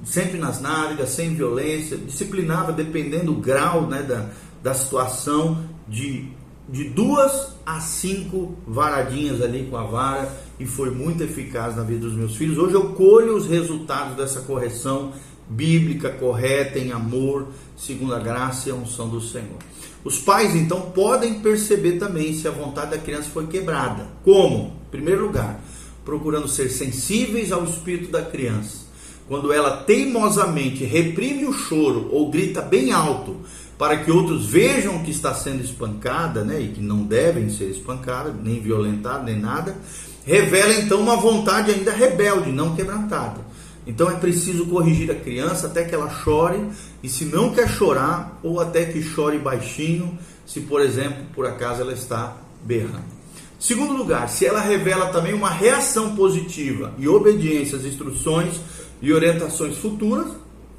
sempre 0.04 0.38
nas 0.38 0.62
nádegas, 0.62 1.10
sem 1.10 1.34
violência, 1.34 1.98
disciplinava 1.98 2.72
dependendo 2.72 3.34
do 3.34 3.36
grau 3.36 3.88
né, 3.88 4.04
da, 4.04 4.30
da 4.62 4.74
situação, 4.74 5.66
de, 5.88 6.30
de 6.72 6.86
duas 6.86 7.50
a 7.66 7.82
cinco 7.82 8.56
varadinhas 8.66 9.42
ali 9.42 9.68
com 9.70 9.76
a 9.76 9.84
vara, 9.84 10.32
e 10.58 10.66
foi 10.66 10.90
muito 10.90 11.22
eficaz 11.22 11.76
na 11.76 11.84
vida 11.84 12.02
dos 12.02 12.14
meus 12.14 12.36
filhos. 12.36 12.58
Hoje 12.58 12.76
eu 12.76 12.94
colho 12.94 13.36
os 13.36 13.46
resultados 13.46 14.16
dessa 14.16 14.42
correção 14.42 15.12
bíblica, 15.50 16.10
correta, 16.10 16.80
em 16.80 16.92
amor, 16.92 17.48
segundo 17.76 18.16
a 18.16 18.20
graça 18.20 18.70
e 18.70 18.72
a 18.72 18.76
unção 18.76 19.10
do 19.10 19.20
Senhor. 19.20 19.58
Os 20.04 20.18
pais 20.18 20.56
então 20.56 20.92
podem 20.92 21.42
perceber 21.42 22.00
também 22.00 22.34
se 22.34 22.48
a 22.48 22.52
vontade 22.52 22.92
da 22.92 22.98
criança 22.98 23.30
foi 23.30 23.48
quebrada. 23.48 24.08
Como? 24.24 24.74
Em 24.88 24.92
primeiro 24.92 25.26
lugar, 25.26 25.62
procurando 26.06 26.48
ser 26.48 26.70
sensíveis 26.70 27.52
ao 27.52 27.66
espírito 27.66 28.12
da 28.12 28.22
criança. 28.22 28.90
Quando 29.28 29.54
ela 29.54 29.78
teimosamente 29.84 30.84
reprime 30.84 31.46
o 31.46 31.54
choro 31.54 32.10
ou 32.12 32.30
grita 32.30 32.62
bem 32.62 32.92
alto 32.92 33.38
para 33.82 33.98
que 33.98 34.12
outros 34.12 34.46
vejam 34.46 35.00
que 35.00 35.10
está 35.10 35.34
sendo 35.34 35.64
espancada, 35.64 36.44
né, 36.44 36.62
e 36.62 36.68
que 36.68 36.80
não 36.80 37.02
devem 37.02 37.50
ser 37.50 37.64
espancadas, 37.64 38.32
nem 38.40 38.60
violentadas, 38.60 39.26
nem 39.26 39.40
nada, 39.40 39.76
revela 40.24 40.72
então 40.76 41.02
uma 41.02 41.16
vontade 41.16 41.72
ainda 41.72 41.92
rebelde, 41.92 42.52
não 42.52 42.76
quebrantada. 42.76 43.42
Então 43.88 44.08
é 44.08 44.14
preciso 44.14 44.68
corrigir 44.68 45.10
a 45.10 45.16
criança 45.16 45.66
até 45.66 45.84
que 45.84 45.96
ela 45.96 46.12
chore, 46.12 46.64
e 47.02 47.10
se 47.10 47.26
não 47.26 47.56
quer 47.56 47.68
chorar, 47.68 48.38
ou 48.44 48.60
até 48.60 48.86
que 48.86 49.02
chore 49.02 49.40
baixinho, 49.40 50.16
se 50.46 50.60
por 50.60 50.80
exemplo, 50.80 51.26
por 51.34 51.48
acaso 51.48 51.82
ela 51.82 51.94
está 51.94 52.38
berrando. 52.64 53.10
Segundo 53.60 53.94
lugar, 53.94 54.30
se 54.30 54.46
ela 54.46 54.62
revela 54.62 55.08
também 55.08 55.34
uma 55.34 55.50
reação 55.50 56.16
positiva 56.16 56.94
e 57.00 57.08
obediência 57.08 57.80
às 57.80 57.84
instruções 57.84 58.62
e 59.02 59.12
orientações 59.12 59.76
futuras, 59.76 60.28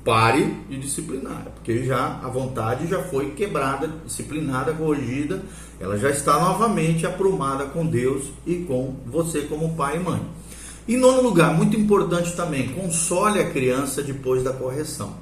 pare 0.04 0.56
de 0.68 0.78
disciplinar, 0.78 1.46
porque 1.54 1.84
já 1.84 2.20
a 2.22 2.28
vontade 2.28 2.88
já 2.88 3.02
foi 3.02 3.30
quebrada, 3.30 3.88
disciplinada, 4.04 4.72
corrigida, 4.72 5.42
ela 5.78 5.96
já 5.96 6.10
está 6.10 6.40
novamente 6.40 7.06
aprumada 7.06 7.66
com 7.66 7.86
Deus 7.86 8.24
e 8.46 8.56
com 8.56 8.96
você 9.06 9.42
como 9.42 9.74
pai 9.74 9.96
e 9.96 10.00
mãe. 10.00 10.20
Em 10.88 10.96
nono 10.96 11.22
lugar, 11.22 11.54
muito 11.54 11.76
importante 11.76 12.34
também, 12.34 12.68
console 12.68 13.38
a 13.38 13.50
criança 13.50 14.02
depois 14.02 14.42
da 14.42 14.52
correção. 14.52 15.14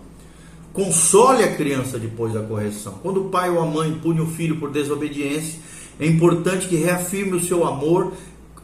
Console 0.73 1.43
a 1.43 1.55
criança 1.55 1.99
depois 1.99 2.33
da 2.33 2.41
correção. 2.41 2.95
Quando 3.03 3.27
o 3.27 3.29
pai 3.29 3.51
ou 3.51 3.61
a 3.61 3.67
mãe 3.67 3.93
pune 4.03 4.21
o 4.21 4.27
filho 4.27 4.57
por 4.57 4.71
desobediência, 4.71 5.59
é 5.99 6.07
importante 6.07 6.67
que 6.67 6.77
reafirme 6.77 7.37
o 7.37 7.45
seu 7.45 7.67
amor 7.67 8.15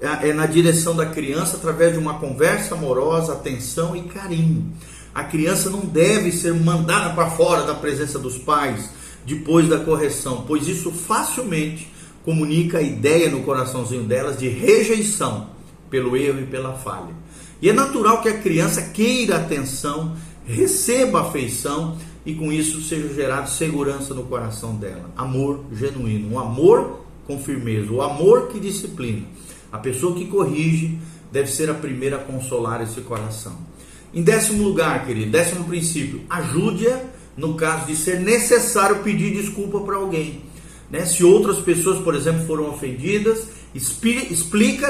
é, 0.00 0.30
é 0.30 0.32
na 0.32 0.46
direção 0.46 0.96
da 0.96 1.06
criança 1.06 1.56
através 1.56 1.92
de 1.92 1.98
uma 1.98 2.14
conversa 2.14 2.74
amorosa, 2.74 3.34
atenção 3.34 3.94
e 3.94 4.02
carinho. 4.02 4.72
A 5.16 5.24
criança 5.24 5.70
não 5.70 5.80
deve 5.80 6.30
ser 6.30 6.52
mandada 6.52 7.14
para 7.14 7.30
fora 7.30 7.62
da 7.62 7.74
presença 7.74 8.18
dos 8.18 8.36
pais 8.36 8.90
depois 9.24 9.66
da 9.66 9.78
correção, 9.78 10.44
pois 10.46 10.68
isso 10.68 10.92
facilmente 10.92 11.90
comunica 12.22 12.76
a 12.76 12.82
ideia 12.82 13.30
no 13.30 13.42
coraçãozinho 13.42 14.02
delas 14.02 14.36
de 14.36 14.46
rejeição 14.46 15.48
pelo 15.88 16.18
erro 16.18 16.40
e 16.40 16.44
pela 16.44 16.74
falha. 16.74 17.14
E 17.62 17.70
é 17.70 17.72
natural 17.72 18.20
que 18.20 18.28
a 18.28 18.36
criança 18.36 18.82
queira 18.90 19.36
atenção, 19.36 20.14
receba 20.44 21.22
afeição 21.22 21.96
e 22.26 22.34
com 22.34 22.52
isso 22.52 22.82
seja 22.82 23.14
gerado 23.14 23.48
segurança 23.48 24.12
no 24.12 24.24
coração 24.24 24.74
dela. 24.74 25.10
Amor 25.16 25.64
genuíno, 25.72 26.34
um 26.34 26.38
amor 26.38 27.06
com 27.26 27.38
firmeza, 27.38 27.90
o 27.90 28.02
amor 28.02 28.48
que 28.48 28.60
disciplina. 28.60 29.22
A 29.72 29.78
pessoa 29.78 30.14
que 30.14 30.26
corrige 30.26 30.98
deve 31.32 31.50
ser 31.50 31.70
a 31.70 31.74
primeira 31.74 32.16
a 32.16 32.22
consolar 32.22 32.82
esse 32.82 33.00
coração. 33.00 33.56
Em 34.16 34.22
décimo 34.22 34.62
lugar, 34.62 35.04
querido, 35.04 35.30
décimo 35.30 35.64
princípio, 35.64 36.22
ajude-a 36.30 37.00
no 37.36 37.52
caso 37.52 37.84
de 37.84 37.94
ser 37.94 38.18
necessário 38.18 39.02
pedir 39.02 39.34
desculpa 39.34 39.78
para 39.80 39.96
alguém. 39.96 40.40
Né? 40.90 41.04
Se 41.04 41.22
outras 41.22 41.58
pessoas, 41.58 42.02
por 42.02 42.14
exemplo, 42.14 42.46
foram 42.46 42.70
ofendidas, 42.70 43.46
explique 43.74 44.80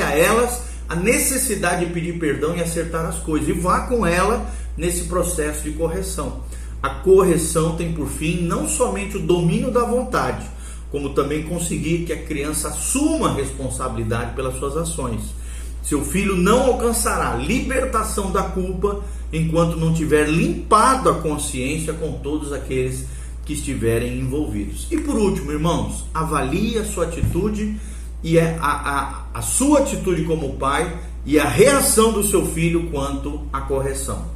a 0.00 0.10
elas 0.10 0.60
a 0.88 0.96
necessidade 0.96 1.86
de 1.86 1.92
pedir 1.92 2.18
perdão 2.18 2.56
e 2.56 2.60
acertar 2.60 3.06
as 3.06 3.20
coisas. 3.20 3.48
E 3.48 3.52
vá 3.52 3.82
com 3.82 4.04
ela 4.04 4.50
nesse 4.76 5.04
processo 5.04 5.62
de 5.62 5.70
correção. 5.70 6.42
A 6.82 6.90
correção 6.90 7.76
tem 7.76 7.92
por 7.92 8.08
fim 8.08 8.42
não 8.42 8.68
somente 8.68 9.18
o 9.18 9.22
domínio 9.22 9.70
da 9.70 9.84
vontade, 9.84 10.44
como 10.90 11.10
também 11.10 11.44
conseguir 11.44 12.04
que 12.04 12.12
a 12.12 12.24
criança 12.24 12.70
assuma 12.70 13.28
a 13.28 13.34
responsabilidade 13.34 14.34
pelas 14.34 14.58
suas 14.58 14.76
ações. 14.76 15.45
Seu 15.86 16.04
filho 16.04 16.34
não 16.34 16.62
alcançará 16.62 17.36
libertação 17.36 18.32
da 18.32 18.42
culpa 18.42 19.04
enquanto 19.32 19.76
não 19.76 19.94
tiver 19.94 20.28
limpado 20.28 21.08
a 21.08 21.14
consciência 21.14 21.92
com 21.92 22.14
todos 22.14 22.52
aqueles 22.52 23.06
que 23.44 23.52
estiverem 23.52 24.18
envolvidos. 24.18 24.88
E 24.90 24.98
por 24.98 25.14
último, 25.14 25.52
irmãos, 25.52 26.04
avalie 26.12 26.76
a 26.76 26.84
sua 26.84 27.04
atitude 27.04 27.76
e 28.20 28.36
a, 28.36 28.56
a, 28.60 29.26
a 29.32 29.42
sua 29.42 29.78
atitude 29.78 30.24
como 30.24 30.54
pai 30.54 30.98
e 31.24 31.38
a 31.38 31.48
reação 31.48 32.12
do 32.12 32.24
seu 32.24 32.44
filho 32.44 32.90
quanto 32.90 33.42
à 33.52 33.60
correção. 33.60 34.26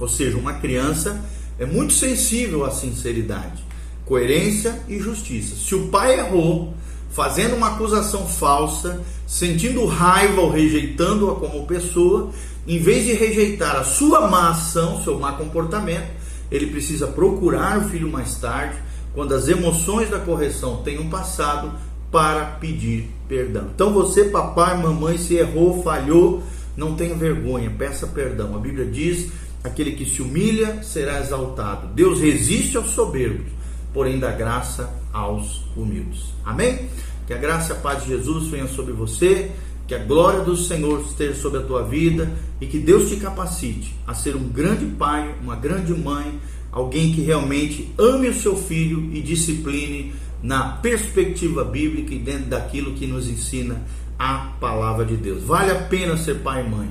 Ou 0.00 0.08
seja, 0.08 0.38
uma 0.38 0.54
criança 0.54 1.22
é 1.58 1.66
muito 1.66 1.92
sensível 1.92 2.64
à 2.64 2.70
sinceridade, 2.70 3.62
coerência 4.06 4.82
e 4.88 4.98
justiça. 4.98 5.56
Se 5.56 5.74
o 5.74 5.88
pai 5.88 6.18
errou, 6.18 6.72
fazendo 7.10 7.54
uma 7.54 7.74
acusação 7.74 8.26
falsa, 8.26 9.02
sentindo 9.26 9.84
raiva 9.86 10.40
ou 10.40 10.50
rejeitando-a 10.50 11.34
como 11.34 11.66
pessoa, 11.66 12.30
em 12.66 12.78
vez 12.78 13.04
de 13.04 13.12
rejeitar 13.12 13.76
a 13.76 13.84
sua 13.84 14.28
má 14.28 14.50
ação, 14.50 15.02
seu 15.02 15.18
má 15.18 15.32
comportamento, 15.32 16.08
ele 16.50 16.66
precisa 16.66 17.06
procurar 17.06 17.78
o 17.78 17.88
filho 17.88 18.10
mais 18.10 18.36
tarde, 18.36 18.76
quando 19.12 19.34
as 19.34 19.48
emoções 19.48 20.10
da 20.10 20.18
correção 20.18 20.82
tenham 20.82 21.08
passado, 21.08 21.72
para 22.10 22.44
pedir 22.44 23.10
perdão. 23.28 23.68
Então 23.74 23.92
você, 23.92 24.24
papai, 24.24 24.80
mamãe, 24.80 25.18
se 25.18 25.34
errou, 25.34 25.82
falhou, 25.82 26.42
não 26.76 26.94
tenha 26.94 27.14
vergonha, 27.14 27.70
peça 27.70 28.06
perdão. 28.06 28.54
A 28.54 28.58
Bíblia 28.58 28.86
diz: 28.86 29.30
aquele 29.62 29.92
que 29.92 30.06
se 30.06 30.22
humilha 30.22 30.82
será 30.82 31.20
exaltado. 31.20 31.88
Deus 31.88 32.20
resiste 32.20 32.76
aos 32.76 32.90
soberbos, 32.90 33.46
porém 33.92 34.18
dá 34.18 34.30
graça 34.30 34.88
aos 35.12 35.64
humildes. 35.76 36.32
Amém? 36.44 36.88
Que 37.26 37.34
a 37.34 37.38
graça 37.38 37.72
e 37.72 37.76
a 37.76 37.80
paz 37.80 38.02
de 38.02 38.10
Jesus 38.10 38.48
venha 38.48 38.68
sobre 38.68 38.92
você, 38.92 39.50
que 39.86 39.94
a 39.94 39.98
glória 39.98 40.40
do 40.40 40.56
Senhor 40.56 41.00
esteja 41.00 41.34
sobre 41.34 41.60
a 41.60 41.62
tua 41.62 41.84
vida 41.84 42.30
e 42.60 42.66
que 42.66 42.78
Deus 42.78 43.08
te 43.08 43.16
capacite 43.16 43.94
a 44.06 44.14
ser 44.14 44.36
um 44.36 44.48
grande 44.48 44.86
pai, 44.86 45.34
uma 45.42 45.56
grande 45.56 45.92
mãe, 45.92 46.38
alguém 46.72 47.12
que 47.12 47.20
realmente 47.20 47.92
ame 47.98 48.28
o 48.28 48.34
seu 48.34 48.56
filho 48.56 49.10
e 49.12 49.20
discipline 49.20 50.12
na 50.42 50.68
perspectiva 50.68 51.64
bíblica 51.64 52.14
e 52.14 52.18
dentro 52.18 52.46
daquilo 52.46 52.94
que 52.94 53.06
nos 53.06 53.28
ensina 53.28 53.82
a 54.18 54.52
palavra 54.60 55.04
de 55.04 55.16
Deus. 55.16 55.42
Vale 55.42 55.70
a 55.70 55.82
pena 55.82 56.16
ser 56.16 56.36
pai 56.36 56.64
e 56.64 56.68
mãe. 56.68 56.88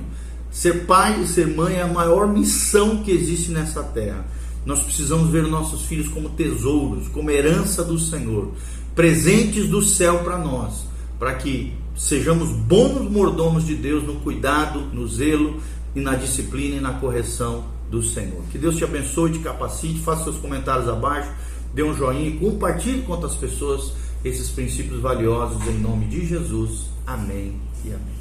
Ser 0.50 0.86
pai 0.86 1.20
e 1.22 1.26
ser 1.26 1.46
mãe 1.46 1.74
é 1.74 1.82
a 1.82 1.88
maior 1.88 2.26
missão 2.28 3.02
que 3.02 3.10
existe 3.10 3.50
nessa 3.50 3.82
terra. 3.82 4.24
Nós 4.64 4.82
precisamos 4.82 5.30
ver 5.30 5.44
nossos 5.44 5.82
filhos 5.82 6.08
como 6.08 6.30
tesouros, 6.30 7.08
como 7.08 7.30
herança 7.30 7.84
do 7.84 7.98
Senhor, 7.98 8.52
presentes 8.96 9.68
do 9.68 9.82
céu 9.82 10.24
para 10.24 10.38
nós, 10.38 10.86
para 11.18 11.34
que 11.34 11.74
sejamos 11.94 12.50
bons 12.50 13.10
mordomos 13.10 13.66
de 13.66 13.74
Deus 13.74 14.02
no 14.02 14.16
cuidado, 14.16 14.80
no 14.80 15.06
zelo 15.06 15.60
e 15.94 16.00
na 16.00 16.14
disciplina 16.14 16.76
e 16.76 16.80
na 16.80 16.94
correção 16.94 17.64
do 17.90 18.02
Senhor. 18.02 18.42
Que 18.50 18.58
Deus 18.58 18.76
te 18.76 18.84
abençoe, 18.84 19.32
te 19.32 19.38
capacite, 19.40 20.00
faça 20.00 20.24
seus 20.24 20.38
comentários 20.38 20.88
abaixo, 20.88 21.30
dê 21.74 21.82
um 21.82 21.94
joinha 21.94 22.26
e 22.26 22.38
compartilhe 22.38 23.02
com 23.02 23.12
outras 23.12 23.34
pessoas 23.34 23.92
esses 24.24 24.48
princípios 24.48 25.00
valiosos 25.00 25.64
em 25.68 25.78
nome 25.78 26.06
de 26.06 26.26
Jesus. 26.26 26.86
Amém 27.06 27.60
e 27.84 27.88
amém. 27.88 28.15